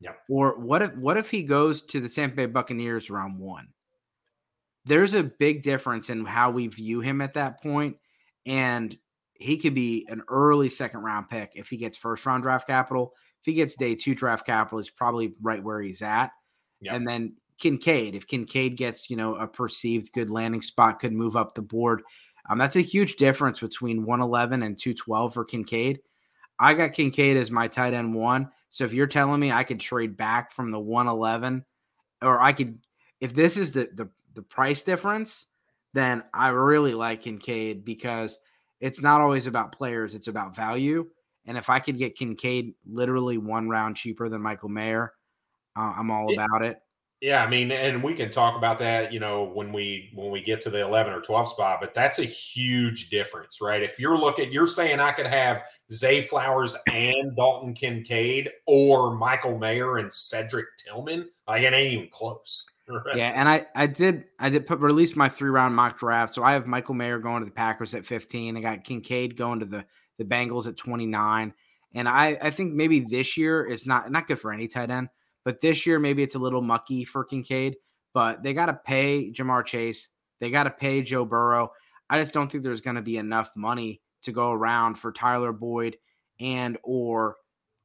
Yeah. 0.00 0.12
Or 0.30 0.58
what 0.58 0.80
if 0.80 0.94
what 0.96 1.18
if 1.18 1.30
he 1.30 1.42
goes 1.42 1.82
to 1.82 2.00
the 2.00 2.08
Tampa 2.08 2.36
Bay 2.36 2.46
Buccaneers 2.46 3.10
round 3.10 3.38
one? 3.38 3.68
there's 4.84 5.14
a 5.14 5.22
big 5.22 5.62
difference 5.62 6.10
in 6.10 6.24
how 6.24 6.50
we 6.50 6.66
view 6.68 7.00
him 7.00 7.20
at 7.20 7.34
that 7.34 7.62
point, 7.62 7.96
and 8.46 8.96
he 9.34 9.56
could 9.56 9.74
be 9.74 10.06
an 10.08 10.22
early 10.28 10.68
second 10.68 11.00
round 11.00 11.28
pick 11.28 11.52
if 11.54 11.68
he 11.68 11.76
gets 11.76 11.96
first 11.96 12.24
round 12.26 12.42
draft 12.42 12.66
capital. 12.66 13.12
If 13.40 13.46
he 13.46 13.54
gets 13.54 13.74
day 13.76 13.94
two 13.94 14.14
draft 14.14 14.46
capital, 14.46 14.78
he's 14.78 14.90
probably 14.90 15.34
right 15.40 15.62
where 15.62 15.80
he's 15.80 16.02
at. 16.02 16.30
Yep. 16.80 16.94
And 16.94 17.08
then 17.08 17.36
Kincaid, 17.58 18.14
if 18.14 18.26
Kincaid 18.26 18.76
gets 18.76 19.10
you 19.10 19.16
know 19.16 19.36
a 19.36 19.46
perceived 19.46 20.12
good 20.12 20.30
landing 20.30 20.62
spot, 20.62 20.98
could 20.98 21.12
move 21.12 21.36
up 21.36 21.54
the 21.54 21.62
board. 21.62 22.02
Um, 22.50 22.58
that's 22.58 22.76
a 22.76 22.80
huge 22.80 23.14
difference 23.14 23.60
between 23.60 24.04
111 24.04 24.64
and 24.64 24.76
212 24.76 25.32
for 25.32 25.44
Kincaid. 25.44 26.00
I 26.58 26.74
got 26.74 26.92
Kincaid 26.92 27.36
as 27.36 27.50
my 27.50 27.68
tight 27.68 27.94
end 27.94 28.12
one. 28.12 28.50
So 28.70 28.84
if 28.84 28.92
you're 28.92 29.06
telling 29.06 29.40
me 29.40 29.52
I 29.52 29.62
could 29.62 29.78
trade 29.78 30.16
back 30.16 30.50
from 30.50 30.70
the 30.70 30.80
111, 30.80 31.64
or 32.22 32.42
I 32.42 32.52
could, 32.52 32.78
if 33.20 33.32
this 33.32 33.56
is 33.56 33.70
the 33.70 33.88
the 33.94 34.10
the 34.34 34.42
price 34.42 34.82
difference, 34.82 35.46
then 35.94 36.24
I 36.34 36.48
really 36.48 36.92
like 36.92 37.22
Kincaid 37.22 37.84
because 37.84 38.38
it's 38.80 39.00
not 39.00 39.20
always 39.20 39.46
about 39.46 39.72
players, 39.72 40.14
it's 40.14 40.28
about 40.28 40.56
value. 40.56 41.08
And 41.46 41.56
if 41.56 41.70
I 41.70 41.78
could 41.78 41.98
get 41.98 42.16
Kincaid 42.16 42.74
literally 42.84 43.38
one 43.38 43.68
round 43.68 43.96
cheaper 43.96 44.28
than 44.28 44.42
Michael 44.42 44.68
Mayer, 44.68 45.12
uh, 45.76 45.94
I'm 45.96 46.10
all 46.10 46.32
about 46.32 46.62
it. 46.62 46.78
Yeah, 47.20 47.44
I 47.44 47.50
mean, 47.50 47.70
and 47.70 48.02
we 48.02 48.14
can 48.14 48.30
talk 48.30 48.56
about 48.56 48.78
that, 48.78 49.12
you 49.12 49.20
know, 49.20 49.44
when 49.44 49.74
we 49.74 50.10
when 50.14 50.30
we 50.30 50.40
get 50.40 50.62
to 50.62 50.70
the 50.70 50.80
11 50.80 51.12
or 51.12 51.20
12 51.20 51.48
spot, 51.50 51.78
but 51.78 51.92
that's 51.92 52.18
a 52.18 52.24
huge 52.24 53.10
difference, 53.10 53.60
right? 53.60 53.82
If 53.82 54.00
you're 54.00 54.16
looking, 54.16 54.50
you're 54.50 54.66
saying 54.66 55.00
I 55.00 55.12
could 55.12 55.26
have 55.26 55.64
Zay 55.92 56.22
Flowers 56.22 56.76
and 56.90 57.36
Dalton 57.36 57.74
Kincaid 57.74 58.50
or 58.66 59.14
Michael 59.16 59.58
Mayer 59.58 59.98
and 59.98 60.10
Cedric 60.10 60.64
Tillman, 60.78 61.28
like 61.46 61.62
it 61.62 61.74
ain't 61.74 61.92
even 61.92 62.08
close. 62.10 62.66
Yeah, 63.14 63.28
and 63.36 63.48
I 63.48 63.60
I 63.76 63.86
did 63.86 64.24
I 64.40 64.48
did 64.48 64.66
put 64.66 64.80
release 64.80 65.14
my 65.14 65.28
three 65.28 65.50
round 65.50 65.76
mock 65.76 65.98
draft. 65.98 66.34
So 66.34 66.42
I 66.42 66.54
have 66.54 66.66
Michael 66.66 66.94
Mayer 66.94 67.20
going 67.20 67.40
to 67.40 67.44
the 67.44 67.54
Packers 67.54 67.94
at 67.94 68.04
15. 68.04 68.56
I 68.56 68.60
got 68.60 68.82
Kincaid 68.82 69.36
going 69.36 69.60
to 69.60 69.64
the 69.64 69.84
the 70.18 70.24
Bengals 70.24 70.66
at 70.66 70.76
29. 70.76 71.54
And 71.94 72.08
I 72.08 72.36
I 72.42 72.50
think 72.50 72.74
maybe 72.74 72.98
this 72.98 73.36
year 73.36 73.64
is 73.64 73.86
not 73.86 74.10
not 74.10 74.26
good 74.26 74.40
for 74.40 74.52
any 74.52 74.66
tight 74.66 74.90
end, 74.90 75.08
but 75.44 75.60
this 75.60 75.86
year 75.86 75.98
maybe 75.98 76.22
it's 76.22 76.34
a 76.34 76.40
little 76.40 76.62
mucky 76.62 77.04
for 77.04 77.24
Kincaid. 77.24 77.76
But 78.12 78.42
they 78.42 78.54
got 78.54 78.66
to 78.66 78.74
pay 78.74 79.30
Ja'Marr 79.30 79.64
Chase. 79.64 80.08
They 80.40 80.50
got 80.50 80.64
to 80.64 80.70
pay 80.70 81.02
Joe 81.02 81.24
Burrow. 81.24 81.70
I 82.08 82.18
just 82.18 82.32
don't 82.32 82.50
think 82.50 82.64
there's 82.64 82.80
going 82.80 82.96
to 82.96 83.02
be 83.02 83.18
enough 83.18 83.50
money 83.54 84.00
to 84.22 84.32
go 84.32 84.50
around 84.50 84.96
for 84.96 85.12
Tyler 85.12 85.52
Boyd 85.52 85.96
and 86.40 86.76
or 86.82 87.36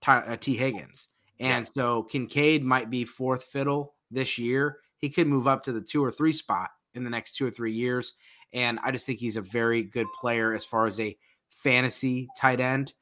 Ty, 0.01 0.19
uh, 0.19 0.37
Tee 0.37 0.55
Higgins. 0.55 1.09
And 1.39 1.65
yeah. 1.65 1.71
so 1.75 2.03
Kincaid 2.03 2.63
might 2.63 2.89
be 2.89 3.05
fourth 3.05 3.43
fiddle 3.43 3.93
this 4.09 4.39
year 4.39 4.79
he 4.97 5.09
could 5.09 5.27
move 5.27 5.47
up 5.47 5.63
to 5.63 5.71
the 5.71 5.81
two 5.81 6.03
or 6.03 6.11
three 6.11 6.33
spot 6.33 6.71
in 6.93 7.03
the 7.03 7.09
next 7.09 7.35
two 7.35 7.45
or 7.45 7.51
three 7.51 7.73
years. 7.73 8.13
And 8.53 8.79
I 8.83 8.91
just 8.91 9.05
think 9.05 9.19
he's 9.19 9.37
a 9.37 9.41
very 9.41 9.83
good 9.83 10.07
player 10.19 10.53
as 10.53 10.65
far 10.65 10.87
as 10.87 10.99
a 10.99 11.15
fantasy 11.49 12.27
tight 12.37 12.59
end. 12.59 12.93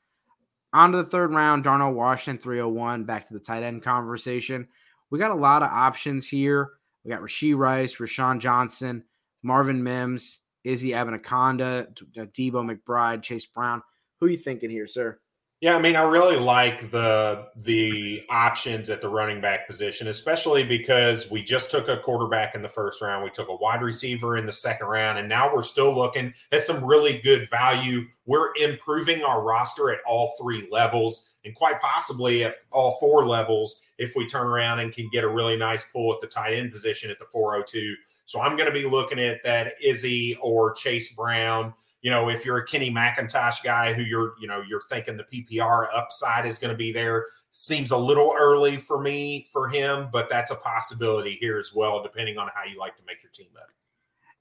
On 0.73 0.91
to 0.91 0.97
the 0.97 1.03
third 1.03 1.31
round, 1.31 1.63
Darnell 1.63 1.93
Washington, 1.93 2.41
301, 2.41 3.03
back 3.03 3.27
to 3.27 3.33
the 3.33 3.39
tight 3.39 3.61
end 3.63 3.83
conversation. 3.83 4.67
We 5.11 5.19
got 5.19 5.31
a 5.31 5.35
lot 5.35 5.61
of 5.61 5.69
options 5.69 6.27
here. 6.27 6.71
We 7.03 7.11
got 7.11 7.21
Rashee 7.21 7.55
Rice, 7.55 7.97
Roschon 7.97 8.39
Johnson, 8.39 9.03
Marvin 9.43 9.83
Mims, 9.83 10.39
Izzy 10.63 10.89
Abanikanda, 10.89 11.93
Debo 12.15 12.55
uh, 12.55 12.73
McBride, 12.73 13.21
Chase 13.21 13.45
Brown. 13.45 13.83
Who 14.19 14.27
you 14.27 14.37
thinking 14.37 14.69
here, 14.69 14.87
sir? 14.87 15.19
Yeah, 15.63 15.77
I 15.77 15.79
mean, 15.79 15.95
I 15.95 16.01
really 16.01 16.35
like 16.35 16.91
the 16.91 17.47
the 17.55 18.23
options 18.29 18.89
at 18.89 19.01
the 19.01 19.07
running 19.07 19.39
back 19.39 19.65
position, 19.65 20.09
especially 20.09 20.65
because 20.65 21.31
we 21.31 21.41
just 21.41 21.71
took 21.71 21.87
a 21.87 22.01
quarterback 22.01 22.53
in 22.53 22.61
the 22.61 22.67
first 22.67 23.01
round, 23.01 23.23
we 23.23 23.29
took 23.29 23.47
a 23.47 23.55
wide 23.55 23.81
receiver 23.81 24.35
in 24.35 24.45
the 24.45 24.51
second 24.51 24.87
round, 24.87 25.19
and 25.19 25.29
now 25.29 25.55
we're 25.55 25.63
still 25.63 25.95
looking 25.95 26.33
at 26.51 26.63
some 26.63 26.83
really 26.83 27.21
good 27.21 27.49
value. 27.49 28.01
We're 28.25 28.49
improving 28.61 29.23
our 29.23 29.41
roster 29.41 29.89
at 29.89 29.99
all 30.05 30.33
three 30.37 30.67
levels, 30.69 31.29
and 31.45 31.55
quite 31.55 31.79
possibly 31.79 32.43
at 32.43 32.57
all 32.73 32.97
four 32.99 33.25
levels 33.25 33.83
if 33.97 34.17
we 34.17 34.27
turn 34.27 34.47
around 34.47 34.79
and 34.79 34.91
can 34.91 35.09
get 35.13 35.23
a 35.23 35.29
really 35.29 35.55
nice 35.55 35.85
pull 35.93 36.13
at 36.13 36.19
the 36.19 36.27
tight 36.27 36.55
end 36.55 36.73
position 36.73 37.09
at 37.09 37.19
the 37.19 37.25
402. 37.31 37.95
So 38.25 38.41
I'm 38.41 38.57
going 38.57 38.67
to 38.67 38.77
be 38.77 38.85
looking 38.85 39.19
at 39.19 39.41
that 39.45 39.75
Izzy 39.81 40.37
or 40.41 40.73
Chase 40.73 41.13
Brown 41.13 41.73
you 42.03 42.11
know, 42.11 42.29
if 42.29 42.45
you're 42.45 42.57
a 42.57 42.67
Kenny 42.67 42.91
McIntosh 42.91 43.63
guy 43.63 43.93
who 43.93 44.01
you're, 44.01 44.33
you 44.39 44.45
know, 44.45 44.61
you're 44.67 44.83
thinking 44.89 45.15
the 45.15 45.23
PPR 45.23 45.87
upside 45.95 46.45
is 46.45 46.59
going 46.59 46.71
to 46.71 46.77
be 46.77 46.91
there, 46.91 47.27
seems 47.51 47.91
a 47.91 47.97
little 47.97 48.35
early 48.37 48.75
for 48.75 49.01
me 49.01 49.47
for 49.51 49.69
him, 49.69 50.09
but 50.11 50.29
that's 50.29 50.51
a 50.51 50.55
possibility 50.55 51.37
here 51.39 51.57
as 51.57 51.73
well, 51.73 52.03
depending 52.03 52.37
on 52.37 52.49
how 52.53 52.69
you 52.69 52.77
like 52.77 52.97
to 52.97 53.03
make 53.07 53.23
your 53.23 53.31
team 53.31 53.47
up. 53.55 53.69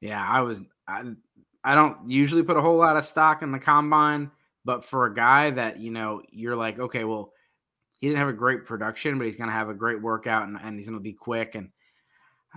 Yeah, 0.00 0.28
I 0.28 0.40
was, 0.40 0.60
I, 0.88 1.04
I 1.62 1.76
don't 1.76 2.10
usually 2.10 2.42
put 2.42 2.56
a 2.56 2.60
whole 2.60 2.76
lot 2.76 2.96
of 2.96 3.04
stock 3.04 3.42
in 3.42 3.52
the 3.52 3.60
combine, 3.60 4.32
but 4.64 4.84
for 4.84 5.06
a 5.06 5.14
guy 5.14 5.50
that, 5.50 5.78
you 5.78 5.92
know, 5.92 6.20
you're 6.32 6.56
like, 6.56 6.80
okay, 6.80 7.04
well, 7.04 7.32
he 7.92 8.08
didn't 8.08 8.18
have 8.18 8.28
a 8.28 8.32
great 8.32 8.66
production, 8.66 9.18
but 9.18 9.26
he's 9.26 9.36
going 9.36 9.50
to 9.50 9.54
have 9.54 9.68
a 9.68 9.74
great 9.74 10.02
workout 10.02 10.48
and, 10.48 10.58
and 10.60 10.76
he's 10.76 10.88
going 10.88 10.98
to 10.98 11.02
be 11.02 11.12
quick 11.12 11.54
and 11.54 11.70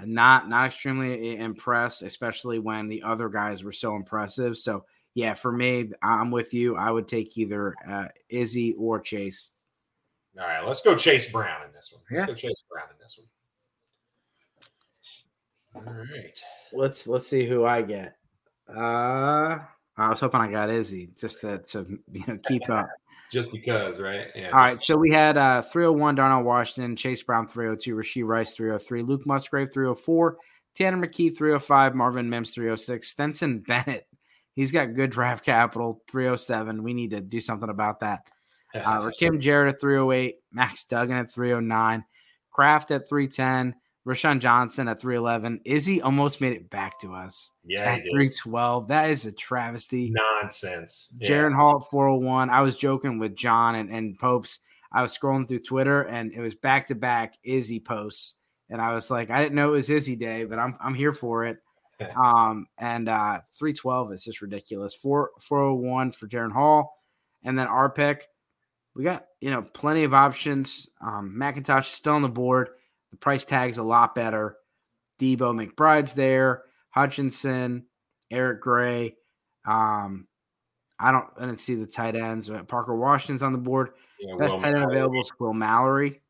not 0.03 0.49
not 0.49 0.65
extremely 0.67 1.37
eh, 1.37 1.43
impressed, 1.43 2.01
especially 2.01 2.59
when 2.59 2.87
the 2.87 3.03
other 3.03 3.29
guys 3.29 3.63
were 3.63 3.71
so 3.71 3.95
impressive. 3.95 4.57
So 4.57 4.83
yeah, 5.15 5.33
for 5.33 5.51
me, 5.51 5.91
I'm 6.03 6.29
with 6.29 6.53
you. 6.53 6.75
I 6.75 6.91
would 6.91 7.07
take 7.07 7.37
either 7.37 7.73
uh, 7.87 8.09
Izzy 8.29 8.73
or 8.77 8.99
Chase. 8.99 9.53
All 10.37 10.45
right, 10.45 10.67
let's 10.67 10.81
go 10.81 10.95
Chase 10.95 11.31
Brown 11.31 11.65
in 11.65 11.73
this 11.73 11.93
one. 11.93 12.03
Let's 12.11 12.21
yeah. 12.21 12.27
go 12.27 12.35
Chase 12.35 12.63
Brown 12.69 12.87
in 12.91 12.97
this 13.01 13.17
one. 13.17 13.27
All 15.75 15.93
right. 15.93 16.37
Let's 16.73 17.07
let's 17.07 17.27
see 17.27 17.45
who 17.45 17.65
I 17.65 17.81
get. 17.81 18.17
Uh 18.69 19.59
I 19.97 20.09
was 20.09 20.19
hoping 20.19 20.41
I 20.41 20.51
got 20.51 20.69
Izzy 20.69 21.09
just 21.17 21.41
to, 21.41 21.57
to 21.59 21.99
you 22.11 22.23
know 22.27 22.37
keep 22.47 22.69
up. 22.69 22.87
just 23.31 23.51
because, 23.51 23.99
right? 23.99 24.27
Yeah. 24.35 24.51
All 24.51 24.59
right. 24.59 24.79
So 24.79 24.95
we 24.97 25.11
had 25.11 25.37
uh 25.37 25.61
301 25.61 26.15
Darnell 26.15 26.43
Washington, 26.43 26.95
Chase 26.95 27.23
Brown 27.23 27.47
302, 27.47 27.95
Rashee 27.95 28.25
Rice 28.25 28.53
303, 28.53 29.03
Luke 29.03 29.25
Musgrave 29.25 29.71
304, 29.71 30.37
Tanner 30.75 31.05
McKee 31.05 31.35
305, 31.35 31.95
Marvin 31.95 32.29
Mims 32.29 32.51
306, 32.51 33.07
Stetson 33.07 33.59
Bennett 33.59 34.07
He's 34.55 34.71
got 34.71 34.93
good 34.93 35.09
draft 35.09 35.45
capital, 35.45 36.01
307. 36.09 36.81
We 36.81 36.93
need 36.93 37.11
to 37.11 37.19
do 37.19 37.41
something 37.41 37.69
about 37.69 37.99
that. 37.99 38.21
Uh, 38.73 39.09
Kim 39.17 39.39
Jarrett 39.39 39.75
at 39.75 39.81
308, 39.81 40.35
Max 40.51 40.85
Duggan 40.85 41.17
at 41.17 41.31
309, 41.31 42.03
Kraft 42.51 42.91
at 42.91 43.07
310, 43.07 43.75
Roschon 44.07 44.39
Johnson 44.39 44.87
at 44.87 44.99
311. 44.99 45.61
Izzy 45.65 46.01
almost 46.01 46.41
made 46.41 46.53
it 46.53 46.69
back 46.69 46.99
to 46.99 47.13
us. 47.13 47.51
Yeah, 47.65 47.83
at 47.83 48.01
312. 48.01 48.87
That 48.89 49.09
is 49.09 49.25
a 49.25 49.31
travesty. 49.31 50.13
Nonsense. 50.13 51.13
Yeah. 51.19 51.29
Jaren 51.29 51.55
Hall 51.55 51.81
at 51.81 51.89
401. 51.89 52.49
I 52.49 52.61
was 52.61 52.77
joking 52.77 53.17
with 53.19 53.35
John 53.35 53.75
and, 53.75 53.89
and 53.89 54.17
Popes. 54.17 54.59
I 54.91 55.01
was 55.01 55.17
scrolling 55.17 55.47
through 55.47 55.59
Twitter 55.59 56.03
and 56.03 56.31
it 56.33 56.39
was 56.39 56.55
back 56.55 56.87
to 56.87 56.95
back 56.95 57.35
Izzy 57.43 57.79
posts. 57.79 58.35
And 58.69 58.81
I 58.81 58.93
was 58.93 59.11
like, 59.11 59.29
I 59.29 59.41
didn't 59.41 59.55
know 59.55 59.69
it 59.69 59.77
was 59.77 59.89
Izzy 59.89 60.15
Day, 60.15 60.45
but 60.45 60.59
I'm 60.59 60.75
I'm 60.79 60.95
here 60.95 61.13
for 61.13 61.45
it 61.45 61.57
um, 62.15 62.67
and 62.77 63.07
uh, 63.09 63.39
312 63.53 64.13
is 64.13 64.23
just 64.23 64.41
ridiculous. 64.41 64.93
4 64.95 65.31
401 65.39 66.11
for 66.11 66.27
Jaren 66.27 66.51
Hall. 66.51 67.01
And 67.43 67.57
then 67.57 67.67
our 67.67 67.89
pick, 67.89 68.27
we 68.95 69.03
got, 69.03 69.25
you 69.39 69.51
know, 69.51 69.61
plenty 69.61 70.03
of 70.03 70.13
options. 70.13 70.89
Um, 71.01 71.35
McIntosh 71.37 71.81
is 71.81 71.87
still 71.87 72.13
on 72.13 72.21
the 72.21 72.29
board. 72.29 72.69
The 73.11 73.17
price 73.17 73.43
tag's 73.43 73.77
a 73.77 73.83
lot 73.83 74.15
better. 74.15 74.57
Debo 75.19 75.37
McBride's 75.53 76.13
there. 76.13 76.63
Hutchinson, 76.89 77.85
Eric 78.31 78.61
Gray. 78.61 79.15
Um, 79.65 80.27
I 80.99 81.11
don't 81.11 81.25
I 81.37 81.41
didn't 81.41 81.59
see 81.59 81.75
the 81.75 81.85
tight 81.85 82.15
ends. 82.15 82.49
Parker 82.67 82.95
Washington's 82.95 83.43
on 83.43 83.51
the 83.51 83.57
board. 83.57 83.91
Yeah, 84.19 84.35
Best 84.37 84.53
Will 84.53 84.61
tight 84.61 84.69
end 84.69 84.79
Mallory. 84.79 84.95
available 84.95 85.19
is 85.19 85.31
Will 85.39 85.53
Mallory. 85.53 86.21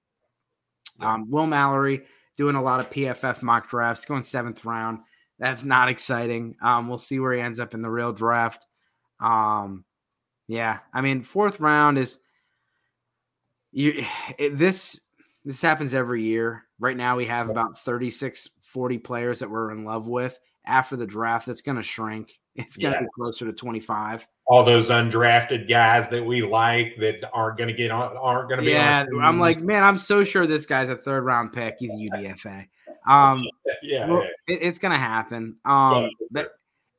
Um, 1.00 1.29
Will 1.29 1.45
Mallory 1.45 2.03
doing 2.38 2.55
a 2.55 2.62
lot 2.62 2.79
of 2.79 2.89
PFF 2.89 3.41
mock 3.41 3.69
drafts, 3.69 4.05
going 4.05 4.24
seventh 4.24 4.65
round. 4.65 5.00
That's 5.39 5.63
not 5.63 5.89
exciting. 5.89 6.56
Um, 6.62 6.88
we'll 6.88 6.98
see 6.98 7.20
where 7.20 7.34
he 7.34 7.42
ends 7.42 7.60
up 7.60 7.74
in 7.74 7.82
the 7.82 7.89
real 7.89 8.13
draft. 8.13 8.65
Um, 9.20 9.84
yeah, 10.48 10.80
I 10.94 11.01
mean, 11.01 11.24
fourth 11.24 11.60
round 11.60 11.98
is 11.98 12.20
you. 13.72 14.06
It, 14.38 14.58
this 14.58 15.00
this 15.44 15.62
happens 15.62 15.94
every 15.94 16.24
year. 16.24 16.63
Right 16.80 16.98
now, 16.98 17.15
we 17.15 17.25
have 17.25 17.50
about 17.50 17.80
36, 17.80 18.50
40 18.62 18.98
players 18.98 19.39
that 19.39 19.50
we're 19.50 19.72
in 19.72 19.86
love 19.86 20.08
with. 20.08 20.39
After 20.67 20.95
the 20.95 21.05
draft, 21.05 21.45
that's 21.45 21.62
going 21.62 21.77
to 21.77 21.84
shrink. 21.84 22.39
It's 22.55 22.77
going 22.77 22.93
to 22.93 23.00
yes. 23.00 23.07
be 23.07 23.22
closer 23.22 23.45
to 23.45 23.53
25. 23.53 24.27
All 24.48 24.63
those 24.63 24.89
undrafted 24.89 25.67
guys 25.69 26.10
that 26.12 26.25
we 26.25 26.41
like 26.41 26.95
that 27.00 27.29
aren't 27.34 27.57
going 27.57 27.67
to 27.67 27.74
get 27.74 27.91
on, 27.91 28.15
aren't 28.17 28.50
going 28.50 28.60
to 28.60 28.65
be. 28.65 28.72
Yeah, 28.72 29.05
I'm 29.22 29.39
like, 29.39 29.60
man, 29.60 29.84
I'm 29.84 29.98
so 29.98 30.24
sure 30.24 30.48
this 30.48 30.65
guy's 30.65 30.89
a 30.89 30.95
third 30.95 31.24
round 31.25 31.53
pick. 31.53 31.75
He's 31.79 31.91
a 31.91 31.95
UDFA. 32.12 32.67
Um, 33.07 33.48
yeah, 33.84 34.07
well, 34.07 34.24
It, 34.48 34.60
it's 34.62 34.77
gonna 34.77 34.98
happen. 34.98 35.57
Um, 35.65 36.10
but 36.31 36.51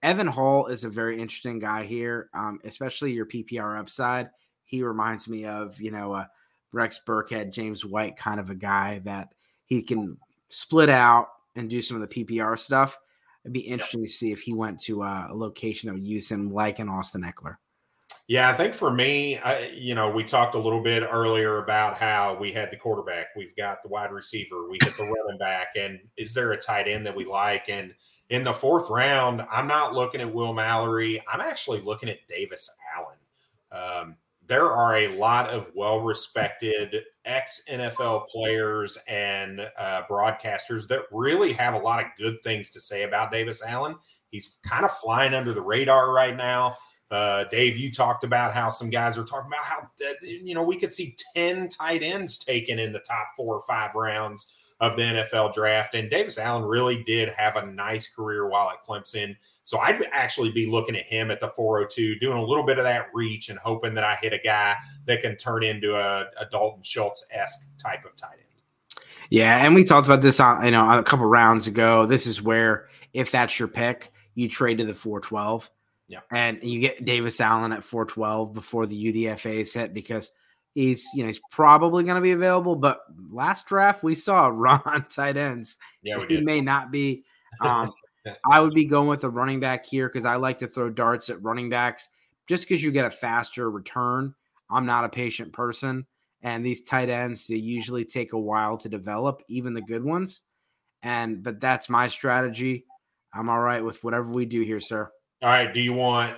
Evan 0.02 0.26
Hull 0.26 0.66
is 0.66 0.85
a 0.85 0.88
very 0.88 1.20
interesting 1.20 1.58
guy 1.58 1.85
here, 1.85 2.28
um, 2.35 2.61
especially 2.64 3.12
your 3.12 3.26
PPR 3.26 3.78
upside. 3.78 4.30
He 4.64 4.82
reminds 4.82 5.28
me 5.28 5.46
of 5.46 5.80
you 5.80 5.90
know 5.90 6.12
uh, 6.12 6.26
Rex 6.73 7.00
Burkhead, 7.06 7.52
James 7.52 7.85
White, 7.85 8.16
kind 8.16 8.40
of 8.40 8.50
a 8.50 8.54
guy 8.54 9.00
that 9.04 9.28
he 9.66 9.82
can 9.82 10.16
split 10.49 10.88
out 10.88 11.28
and 11.56 11.70
do 11.70 11.82
some 11.82 12.00
of 12.00 12.08
the 12.08 12.25
PPR 12.25 12.58
stuff. 12.58 12.99
It'd 13.46 13.52
be 13.52 13.60
interesting 13.60 14.04
to 14.04 14.10
see 14.10 14.32
if 14.32 14.40
he 14.40 14.52
went 14.52 14.80
to 14.80 15.04
uh, 15.04 15.28
a 15.30 15.36
location 15.36 15.86
that 15.86 15.94
would 15.94 16.04
use 16.04 16.28
him 16.28 16.50
like 16.50 16.80
an 16.80 16.88
Austin 16.88 17.22
Ekeler. 17.22 17.58
Yeah, 18.26 18.50
I 18.50 18.54
think 18.54 18.74
for 18.74 18.92
me, 18.92 19.38
I, 19.38 19.68
you 19.68 19.94
know, 19.94 20.10
we 20.10 20.24
talked 20.24 20.56
a 20.56 20.58
little 20.58 20.82
bit 20.82 21.04
earlier 21.08 21.58
about 21.58 21.96
how 21.96 22.36
we 22.40 22.50
had 22.50 22.72
the 22.72 22.76
quarterback, 22.76 23.26
we've 23.36 23.54
got 23.56 23.84
the 23.84 23.88
wide 23.88 24.10
receiver, 24.10 24.68
we 24.68 24.78
hit 24.82 24.96
the 24.96 25.04
running 25.04 25.38
back, 25.38 25.76
and 25.76 26.00
is 26.16 26.34
there 26.34 26.50
a 26.50 26.60
tight 26.60 26.88
end 26.88 27.06
that 27.06 27.14
we 27.14 27.24
like? 27.24 27.68
And 27.68 27.94
in 28.30 28.42
the 28.42 28.52
fourth 28.52 28.90
round, 28.90 29.46
I'm 29.48 29.68
not 29.68 29.94
looking 29.94 30.20
at 30.20 30.34
Will 30.34 30.52
Mallory. 30.52 31.22
I'm 31.32 31.40
actually 31.40 31.82
looking 31.82 32.08
at 32.08 32.26
Davis 32.26 32.68
Allen. 32.96 34.08
Um, 34.08 34.16
there 34.46 34.70
are 34.72 34.96
a 34.96 35.16
lot 35.16 35.48
of 35.48 35.70
well 35.74 36.00
respected 36.00 36.94
ex 37.24 37.62
NFL 37.68 38.28
players 38.28 38.98
and 39.08 39.60
uh, 39.78 40.02
broadcasters 40.08 40.86
that 40.88 41.02
really 41.10 41.52
have 41.52 41.74
a 41.74 41.78
lot 41.78 42.00
of 42.00 42.06
good 42.18 42.36
things 42.42 42.70
to 42.70 42.80
say 42.80 43.02
about 43.02 43.32
Davis 43.32 43.62
Allen. 43.66 43.96
He's 44.30 44.56
kind 44.64 44.84
of 44.84 44.90
flying 44.90 45.34
under 45.34 45.52
the 45.52 45.62
radar 45.62 46.12
right 46.12 46.36
now. 46.36 46.76
Uh, 47.10 47.44
Dave, 47.44 47.76
you 47.76 47.92
talked 47.92 48.24
about 48.24 48.52
how 48.52 48.68
some 48.68 48.90
guys 48.90 49.16
are 49.16 49.24
talking 49.24 49.48
about 49.48 49.64
how 49.64 49.88
you 50.22 50.54
know 50.54 50.62
we 50.62 50.76
could 50.76 50.92
see 50.92 51.16
ten 51.34 51.68
tight 51.68 52.02
ends 52.02 52.38
taken 52.38 52.78
in 52.78 52.92
the 52.92 53.00
top 53.00 53.28
four 53.36 53.54
or 53.54 53.62
five 53.66 53.94
rounds 53.94 54.54
of 54.80 54.97
the 54.97 55.02
NFL 55.02 55.54
draft, 55.54 55.95
and 55.95 56.11
Davis 56.11 56.38
Allen 56.38 56.64
really 56.64 57.02
did 57.04 57.30
have 57.30 57.56
a 57.56 57.66
nice 57.66 58.09
career 58.09 58.49
while 58.49 58.71
at 58.71 58.85
Clemson. 58.85 59.35
So 59.64 59.78
I'd 59.78 60.02
actually 60.12 60.52
be 60.52 60.66
looking 60.66 60.97
at 60.97 61.04
him 61.04 61.30
at 61.30 61.40
the 61.40 61.49
402, 61.49 62.18
doing 62.18 62.38
a 62.38 62.45
little 62.45 62.64
bit 62.64 62.78
of 62.78 62.85
that 62.85 63.09
reach 63.14 63.49
and 63.49 63.59
hoping 63.59 63.95
that 63.95 64.04
I 64.04 64.16
hit 64.21 64.33
a 64.33 64.38
guy 64.38 64.76
that 65.06 65.23
can 65.23 65.37
turn 65.37 65.64
into 65.64 65.95
a, 65.97 66.26
a 66.38 66.47
Dalton 66.50 66.83
Schultz 66.83 67.25
esque 67.30 67.68
type 67.78 68.04
of 68.04 68.14
tight 68.16 68.35
end. 68.35 69.04
Yeah, 69.30 69.64
and 69.64 69.75
we 69.75 69.83
talked 69.83 70.06
about 70.06 70.21
this 70.21 70.38
on 70.40 70.64
you 70.64 70.71
know 70.71 70.99
a 70.99 71.02
couple 71.02 71.26
rounds 71.26 71.66
ago. 71.66 72.06
This 72.06 72.26
is 72.26 72.42
where 72.42 72.88
if 73.12 73.30
that's 73.30 73.59
your 73.59 73.68
pick, 73.68 74.12
you 74.35 74.49
trade 74.49 74.78
to 74.78 74.85
the 74.85 74.95
412 74.95 75.71
yeah. 76.09 76.21
And 76.30 76.62
you 76.62 76.80
get 76.80 77.04
Davis 77.04 77.40
Allen 77.40 77.73
at 77.73 77.83
412 77.83 78.54
before 78.54 78.87
the 78.87 79.12
UDFA 79.12 79.61
is 79.61 79.75
hit 79.75 79.92
because 79.92 80.30
he's, 80.76 81.09
you 81.14 81.23
know, 81.23 81.28
he's 81.28 81.40
probably 81.50 82.04
going 82.04 82.16
to 82.16 82.21
be 82.21 82.33
available. 82.33 82.76
But 82.76 83.00
last 83.30 83.66
draft, 83.66 84.04
we 84.04 84.14
saw 84.14 84.47
a 84.47 84.52
run 84.52 85.06
tight 85.09 85.37
ends. 85.37 85.76
Yeah, 86.02 86.18
we 86.18 86.26
he 86.28 86.37
did. 86.37 86.45
may 86.45 86.61
not 86.61 86.92
be. 86.92 87.25
Um, 87.64 87.95
I 88.50 88.61
would 88.61 88.75
be 88.75 88.85
going 88.85 89.09
with 89.09 89.25
a 89.25 89.30
running 89.30 89.61
back 89.61 89.87
here 89.87 90.09
because 90.09 90.26
I 90.26 90.37
like 90.37 90.59
to 90.59 90.66
throw 90.66 90.90
darts 90.90 91.30
at 91.30 91.42
running 91.42 91.71
backs 91.71 92.11
just 92.47 92.68
because 92.68 92.83
you 92.83 92.90
get 92.90 93.06
a 93.06 93.11
faster 93.11 93.71
return. 93.71 94.35
I'm 94.68 94.85
not 94.85 95.04
a 95.04 95.09
patient 95.09 95.54
person. 95.54 96.06
And 96.42 96.66
these 96.66 96.83
tight 96.83 97.09
ends, 97.09 97.47
they 97.47 97.54
usually 97.54 98.04
take 98.04 98.35
a 98.35 98.38
while 98.38 98.76
to 98.78 98.90
develop, 98.90 99.42
even 99.49 99.73
the 99.73 99.80
good 99.80 100.04
ones. 100.04 100.42
And 101.02 101.42
but 101.42 101.61
that's 101.61 101.88
my 101.88 102.09
strategy. 102.09 102.85
I'm 103.33 103.49
all 103.49 103.61
right 103.61 103.83
with 103.83 104.04
whatever 104.04 104.28
we 104.28 104.45
do 104.45 104.61
here, 104.61 104.80
sir. 104.80 105.11
All 105.40 105.49
right. 105.49 105.73
Do 105.73 105.80
you 105.80 105.95
want 105.95 106.37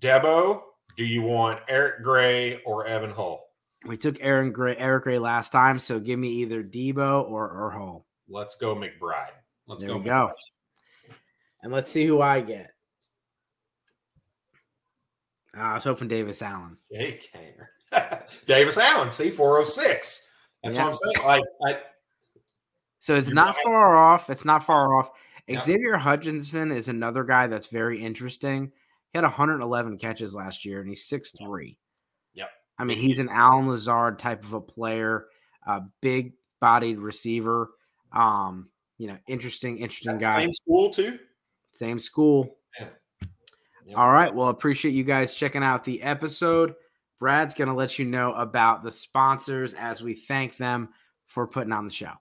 Debo? 0.00 0.62
Do 0.96 1.04
you 1.04 1.22
want 1.22 1.60
Eric 1.68 2.02
Gray 2.02 2.60
or 2.64 2.86
Evan 2.86 3.10
Hull? 3.10 3.46
We 3.86 3.96
took 3.96 4.16
Aaron 4.20 4.52
Gray, 4.52 4.76
Eric 4.76 5.04
Gray 5.04 5.18
last 5.18 5.50
time, 5.50 5.78
so 5.78 5.98
give 5.98 6.18
me 6.18 6.28
either 6.28 6.62
Debo 6.62 7.24
or 7.28 7.48
or 7.50 7.70
Hull. 7.70 8.06
Let's 8.28 8.54
go 8.56 8.74
McBride. 8.76 9.30
Let's 9.66 9.82
There 9.82 9.90
go. 9.92 9.98
we 9.98 10.04
go. 10.04 10.30
And 11.62 11.72
let's 11.72 11.90
see 11.90 12.04
who 12.06 12.20
I 12.20 12.40
get. 12.40 12.70
Ah, 15.56 15.72
I 15.72 15.74
was 15.74 15.84
hoping 15.84 16.08
Davis 16.08 16.42
Allen. 16.42 16.76
Jake. 16.92 17.30
Davis 18.46 18.78
Allen, 18.78 19.10
C 19.10 19.30
four 19.30 19.56
hundred 19.56 19.66
six. 19.66 20.30
That's 20.62 20.76
Yeah. 20.76 20.84
what 20.84 20.90
I'm 20.90 20.96
saying. 21.14 21.26
Like, 21.26 21.44
I, 21.66 21.80
So 23.00 23.14
it's 23.16 23.30
not 23.30 23.56
right. 23.56 23.64
far 23.64 23.96
off. 23.96 24.30
It's 24.30 24.44
not 24.44 24.64
far 24.64 24.96
off. 24.98 25.10
Xavier 25.58 25.96
Hutchinson 25.96 26.70
is 26.72 26.88
another 26.88 27.24
guy 27.24 27.48
that's 27.48 27.66
very 27.66 28.02
interesting. 28.02 28.72
He 29.12 29.18
had 29.18 29.24
111 29.24 29.98
catches 29.98 30.34
last 30.34 30.64
year, 30.64 30.80
and 30.80 30.88
he's 30.88 31.08
6'3. 31.08 31.76
Yep. 32.34 32.48
I 32.78 32.84
mean, 32.84 32.98
he's 32.98 33.18
an 33.18 33.28
Allen 33.28 33.68
Lazard 33.68 34.18
type 34.18 34.44
of 34.44 34.54
a 34.54 34.60
player, 34.60 35.26
a 35.66 35.82
big 36.00 36.32
bodied 36.60 36.98
receiver. 36.98 37.70
Um, 38.12 38.70
you 38.98 39.08
know, 39.08 39.18
interesting, 39.28 39.78
interesting 39.78 40.18
guy. 40.18 40.36
same 40.42 40.54
school 40.54 40.90
too. 40.90 41.18
Same 41.72 41.98
school. 41.98 42.56
Yep. 42.78 43.00
All 43.96 44.10
right. 44.10 44.34
Well, 44.34 44.48
appreciate 44.48 44.92
you 44.92 45.04
guys 45.04 45.34
checking 45.34 45.62
out 45.62 45.84
the 45.84 46.02
episode. 46.02 46.74
Brad's 47.18 47.54
going 47.54 47.68
to 47.68 47.74
let 47.74 47.98
you 47.98 48.04
know 48.04 48.32
about 48.32 48.82
the 48.82 48.90
sponsors 48.90 49.74
as 49.74 50.02
we 50.02 50.14
thank 50.14 50.56
them 50.56 50.88
for 51.26 51.46
putting 51.46 51.72
on 51.72 51.84
the 51.84 51.92
show. 51.92 52.12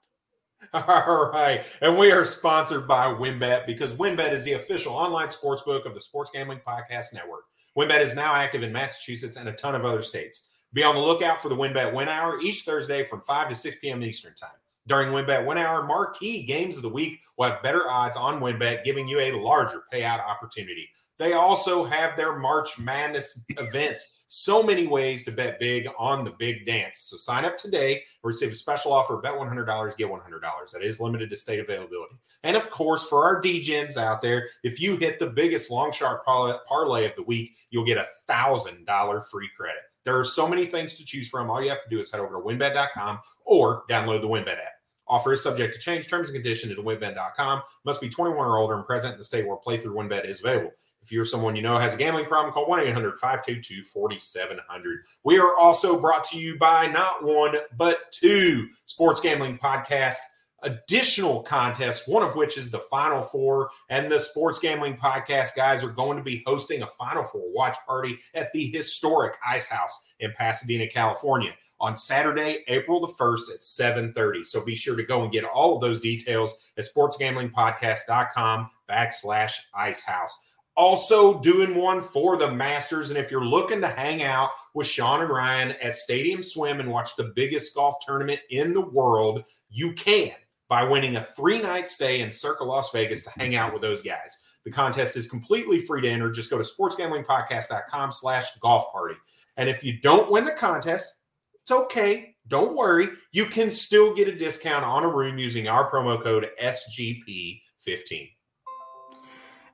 All 0.87 1.29
right. 1.33 1.65
And 1.81 1.97
we 1.97 2.13
are 2.13 2.23
sponsored 2.23 2.87
by 2.87 3.07
WynnBET 3.07 3.65
because 3.65 3.91
WynnBET 3.91 4.31
is 4.31 4.45
the 4.45 4.53
official 4.53 4.93
online 4.93 5.29
sports 5.29 5.63
book 5.63 5.85
of 5.85 5.93
the 5.93 5.99
Sports 5.99 6.31
Gambling 6.33 6.61
Podcast 6.65 7.13
Network. 7.13 7.43
WynnBET 7.77 7.99
is 7.99 8.15
now 8.15 8.35
active 8.35 8.63
in 8.63 8.71
Massachusetts 8.71 9.35
and 9.35 9.49
a 9.49 9.53
ton 9.53 9.75
of 9.75 9.83
other 9.83 10.01
states. 10.01 10.47
Be 10.71 10.81
on 10.83 10.95
the 10.95 11.01
lookout 11.01 11.41
for 11.41 11.49
the 11.49 11.55
WynnBET 11.55 11.93
Win 11.93 12.07
Hour 12.07 12.39
each 12.39 12.63
Thursday 12.63 13.03
from 13.03 13.19
5 13.23 13.49
to 13.49 13.55
6 13.55 13.77
p.m. 13.81 14.01
Eastern 14.01 14.33
Time. 14.33 14.49
During 14.87 15.09
WynnBET 15.09 15.45
Win 15.45 15.57
Hour, 15.57 15.83
marquee 15.83 16.43
games 16.43 16.77
of 16.77 16.83
the 16.83 16.89
week 16.89 17.19
will 17.37 17.49
have 17.49 17.61
better 17.61 17.89
odds 17.89 18.15
on 18.15 18.39
WynnBET, 18.39 18.85
giving 18.85 19.09
you 19.09 19.19
a 19.19 19.33
larger 19.33 19.83
payout 19.93 20.25
opportunity. 20.25 20.89
They 21.21 21.33
also 21.33 21.83
have 21.83 22.17
their 22.17 22.39
March 22.39 22.79
Madness 22.79 23.39
events. 23.49 24.23
So 24.25 24.63
many 24.63 24.87
ways 24.87 25.23
to 25.25 25.31
bet 25.31 25.59
big 25.59 25.87
on 25.99 26.23
the 26.23 26.31
big 26.31 26.65
dance. 26.65 26.97
So 26.97 27.15
sign 27.15 27.45
up 27.45 27.57
today 27.57 28.01
receive 28.23 28.49
a 28.49 28.55
special 28.55 28.91
offer. 28.91 29.17
Bet 29.17 29.35
$100, 29.35 29.97
get 29.97 30.09
$100. 30.09 30.71
That 30.71 30.81
is 30.81 30.99
limited 30.99 31.29
to 31.29 31.35
state 31.35 31.59
availability. 31.59 32.15
And 32.41 32.57
of 32.57 32.71
course, 32.71 33.05
for 33.05 33.23
our 33.23 33.39
DGens 33.39 33.97
out 33.97 34.23
there, 34.23 34.47
if 34.63 34.81
you 34.81 34.97
hit 34.97 35.19
the 35.19 35.29
biggest 35.29 35.69
long 35.69 35.91
shot 35.91 36.25
parlay 36.25 36.55
parlay 36.67 37.05
of 37.05 37.15
the 37.15 37.23
week, 37.23 37.51
you'll 37.69 37.85
get 37.85 37.99
a 37.99 38.05
$1,000 38.27 39.23
free 39.25 39.49
credit. 39.55 39.83
There 40.05 40.17
are 40.17 40.25
so 40.25 40.47
many 40.47 40.65
things 40.65 40.95
to 40.95 41.05
choose 41.05 41.29
from. 41.29 41.51
All 41.51 41.61
you 41.61 41.69
have 41.69 41.83
to 41.83 41.89
do 41.91 41.99
is 41.99 42.11
head 42.11 42.21
over 42.21 42.33
to 42.33 42.41
wynnbet.com 42.41 43.19
or 43.45 43.83
download 43.87 44.21
the 44.21 44.27
WynnBET 44.27 44.57
app. 44.57 44.73
Offer 45.07 45.33
is 45.33 45.43
subject 45.43 45.75
to 45.75 45.79
change. 45.79 46.09
Terms 46.09 46.29
and 46.29 46.35
conditions 46.35 46.71
at 46.71 46.79
wynnbet.com. 46.83 47.61
Must 47.85 48.01
be 48.01 48.09
21 48.09 48.39
or 48.39 48.57
older 48.57 48.73
and 48.73 48.87
present 48.87 49.13
in 49.13 49.19
the 49.19 49.23
state 49.23 49.45
where 49.45 49.57
playthrough 49.57 49.93
WynnBET 49.93 50.25
is 50.25 50.39
available. 50.39 50.71
If 51.01 51.11
you're 51.11 51.25
someone 51.25 51.55
you 51.55 51.61
know 51.61 51.77
has 51.77 51.93
a 51.93 51.97
gambling 51.97 52.25
problem, 52.25 52.53
call 52.53 52.67
1 52.67 52.81
800 52.81 53.17
522 53.17 53.83
4700. 53.83 54.99
We 55.23 55.39
are 55.39 55.57
also 55.57 55.99
brought 55.99 56.23
to 56.25 56.37
you 56.37 56.57
by 56.59 56.87
not 56.87 57.23
one, 57.23 57.55
but 57.77 58.11
two 58.11 58.67
sports 58.85 59.19
gambling 59.19 59.57
podcast 59.57 60.17
additional 60.63 61.41
contests, 61.41 62.07
one 62.07 62.23
of 62.23 62.35
which 62.35 62.57
is 62.57 62.69
the 62.69 62.79
Final 62.79 63.21
Four. 63.21 63.69
And 63.89 64.11
the 64.11 64.19
Sports 64.19 64.59
Gambling 64.59 64.97
Podcast 64.97 65.55
guys 65.55 65.83
are 65.83 65.89
going 65.89 66.17
to 66.17 66.23
be 66.23 66.43
hosting 66.45 66.83
a 66.83 66.87
Final 66.87 67.23
Four 67.23 67.51
watch 67.51 67.77
party 67.85 68.17
at 68.33 68.51
the 68.51 68.69
historic 68.71 69.35
Ice 69.45 69.67
House 69.67 70.03
in 70.19 70.31
Pasadena, 70.37 70.87
California 70.87 71.53
on 71.79 71.95
Saturday, 71.95 72.63
April 72.67 72.99
the 72.99 73.13
1st 73.19 73.53
at 73.53 73.59
7:30. 73.59 74.45
So 74.45 74.63
be 74.63 74.75
sure 74.75 74.95
to 74.95 75.03
go 75.03 75.23
and 75.23 75.31
get 75.31 75.43
all 75.43 75.75
of 75.75 75.81
those 75.81 75.99
details 75.99 76.57
at 76.77 76.85
sportsgamblingpodcast.com 76.85 78.69
backslash 78.89 79.53
ice 79.73 80.01
house. 80.01 80.37
Also 80.81 81.39
doing 81.41 81.75
one 81.75 82.01
for 82.01 82.37
the 82.37 82.51
Masters. 82.51 83.11
And 83.11 83.19
if 83.19 83.29
you're 83.29 83.45
looking 83.45 83.81
to 83.81 83.87
hang 83.87 84.23
out 84.23 84.49
with 84.73 84.87
Sean 84.87 85.21
and 85.21 85.29
Ryan 85.29 85.73
at 85.73 85.95
Stadium 85.95 86.41
Swim 86.41 86.79
and 86.79 86.89
watch 86.89 87.15
the 87.15 87.31
biggest 87.35 87.75
golf 87.75 87.97
tournament 88.03 88.39
in 88.49 88.73
the 88.73 88.81
world, 88.81 89.47
you 89.69 89.93
can 89.93 90.31
by 90.69 90.83
winning 90.83 91.17
a 91.17 91.21
three-night 91.21 91.87
stay 91.87 92.21
in 92.21 92.31
Circa 92.31 92.63
Las 92.63 92.89
Vegas 92.89 93.23
to 93.25 93.29
hang 93.37 93.55
out 93.55 93.73
with 93.73 93.83
those 93.83 94.01
guys. 94.01 94.39
The 94.65 94.71
contest 94.71 95.15
is 95.17 95.29
completely 95.29 95.77
free 95.77 96.01
to 96.01 96.09
enter. 96.09 96.31
Just 96.31 96.49
go 96.49 96.57
to 96.57 96.63
sportsgamblingpodcast.com 96.63 98.11
slash 98.11 98.55
golf 98.55 98.91
party. 98.91 99.17
And 99.57 99.69
if 99.69 99.83
you 99.83 100.01
don't 100.01 100.31
win 100.31 100.45
the 100.45 100.51
contest, 100.51 101.13
it's 101.61 101.71
okay. 101.71 102.33
Don't 102.47 102.75
worry. 102.75 103.09
You 103.33 103.45
can 103.45 103.69
still 103.69 104.15
get 104.15 104.27
a 104.27 104.35
discount 104.35 104.83
on 104.83 105.03
a 105.03 105.09
room 105.09 105.37
using 105.37 105.67
our 105.67 105.91
promo 105.91 106.23
code 106.23 106.49
SGP15. 106.59 108.29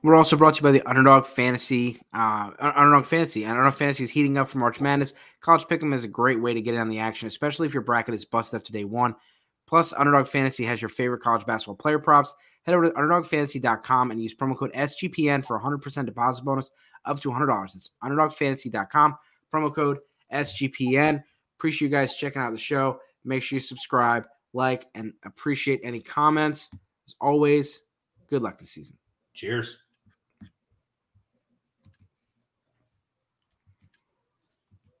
We're 0.02 0.14
also 0.14 0.36
brought 0.36 0.54
to 0.54 0.58
you 0.58 0.62
by 0.62 0.70
the 0.70 0.88
Underdog 0.88 1.26
Fantasy. 1.26 2.00
Uh, 2.12 2.50
Underdog 2.60 3.04
Fantasy. 3.04 3.44
Underdog 3.44 3.74
Fantasy 3.74 4.04
is 4.04 4.10
heating 4.10 4.38
up 4.38 4.48
for 4.48 4.58
March 4.58 4.80
Madness. 4.80 5.12
College 5.40 5.64
Pick'em 5.64 5.92
is 5.92 6.04
a 6.04 6.08
great 6.08 6.40
way 6.40 6.54
to 6.54 6.60
get 6.60 6.74
in 6.74 6.80
on 6.80 6.88
the 6.88 7.00
action, 7.00 7.26
especially 7.26 7.66
if 7.66 7.74
your 7.74 7.82
bracket 7.82 8.14
is 8.14 8.24
busted 8.24 8.58
up 8.58 8.64
to 8.64 8.72
day 8.72 8.84
one. 8.84 9.14
Plus, 9.66 9.92
Underdog 9.92 10.28
Fantasy 10.28 10.64
has 10.64 10.80
your 10.80 10.88
favorite 10.88 11.20
college 11.20 11.44
basketball 11.44 11.74
player 11.74 11.98
props. 11.98 12.32
Head 12.62 12.74
over 12.74 12.88
to 12.88 12.94
UnderdogFantasy.com 12.94 14.10
and 14.10 14.22
use 14.22 14.34
promo 14.34 14.56
code 14.56 14.72
SGPN 14.72 15.44
for 15.44 15.56
a 15.56 15.60
100% 15.60 16.06
deposit 16.06 16.44
bonus 16.44 16.70
up 17.04 17.18
to 17.20 17.30
$100. 17.30 17.74
It's 17.74 17.90
UnderdogFantasy.com, 18.02 19.16
promo 19.52 19.74
code 19.74 19.98
SGPN. 20.32 21.22
Appreciate 21.58 21.88
you 21.88 21.92
guys 21.92 22.14
checking 22.14 22.40
out 22.40 22.52
the 22.52 22.58
show. 22.58 23.00
Make 23.24 23.42
sure 23.42 23.56
you 23.56 23.60
subscribe, 23.60 24.24
like, 24.52 24.86
and 24.94 25.12
appreciate 25.24 25.80
any 25.82 26.00
comments. 26.00 26.70
As 27.06 27.16
always, 27.20 27.82
good 28.28 28.42
luck 28.42 28.58
this 28.58 28.70
season. 28.70 28.96
Cheers. 29.34 29.87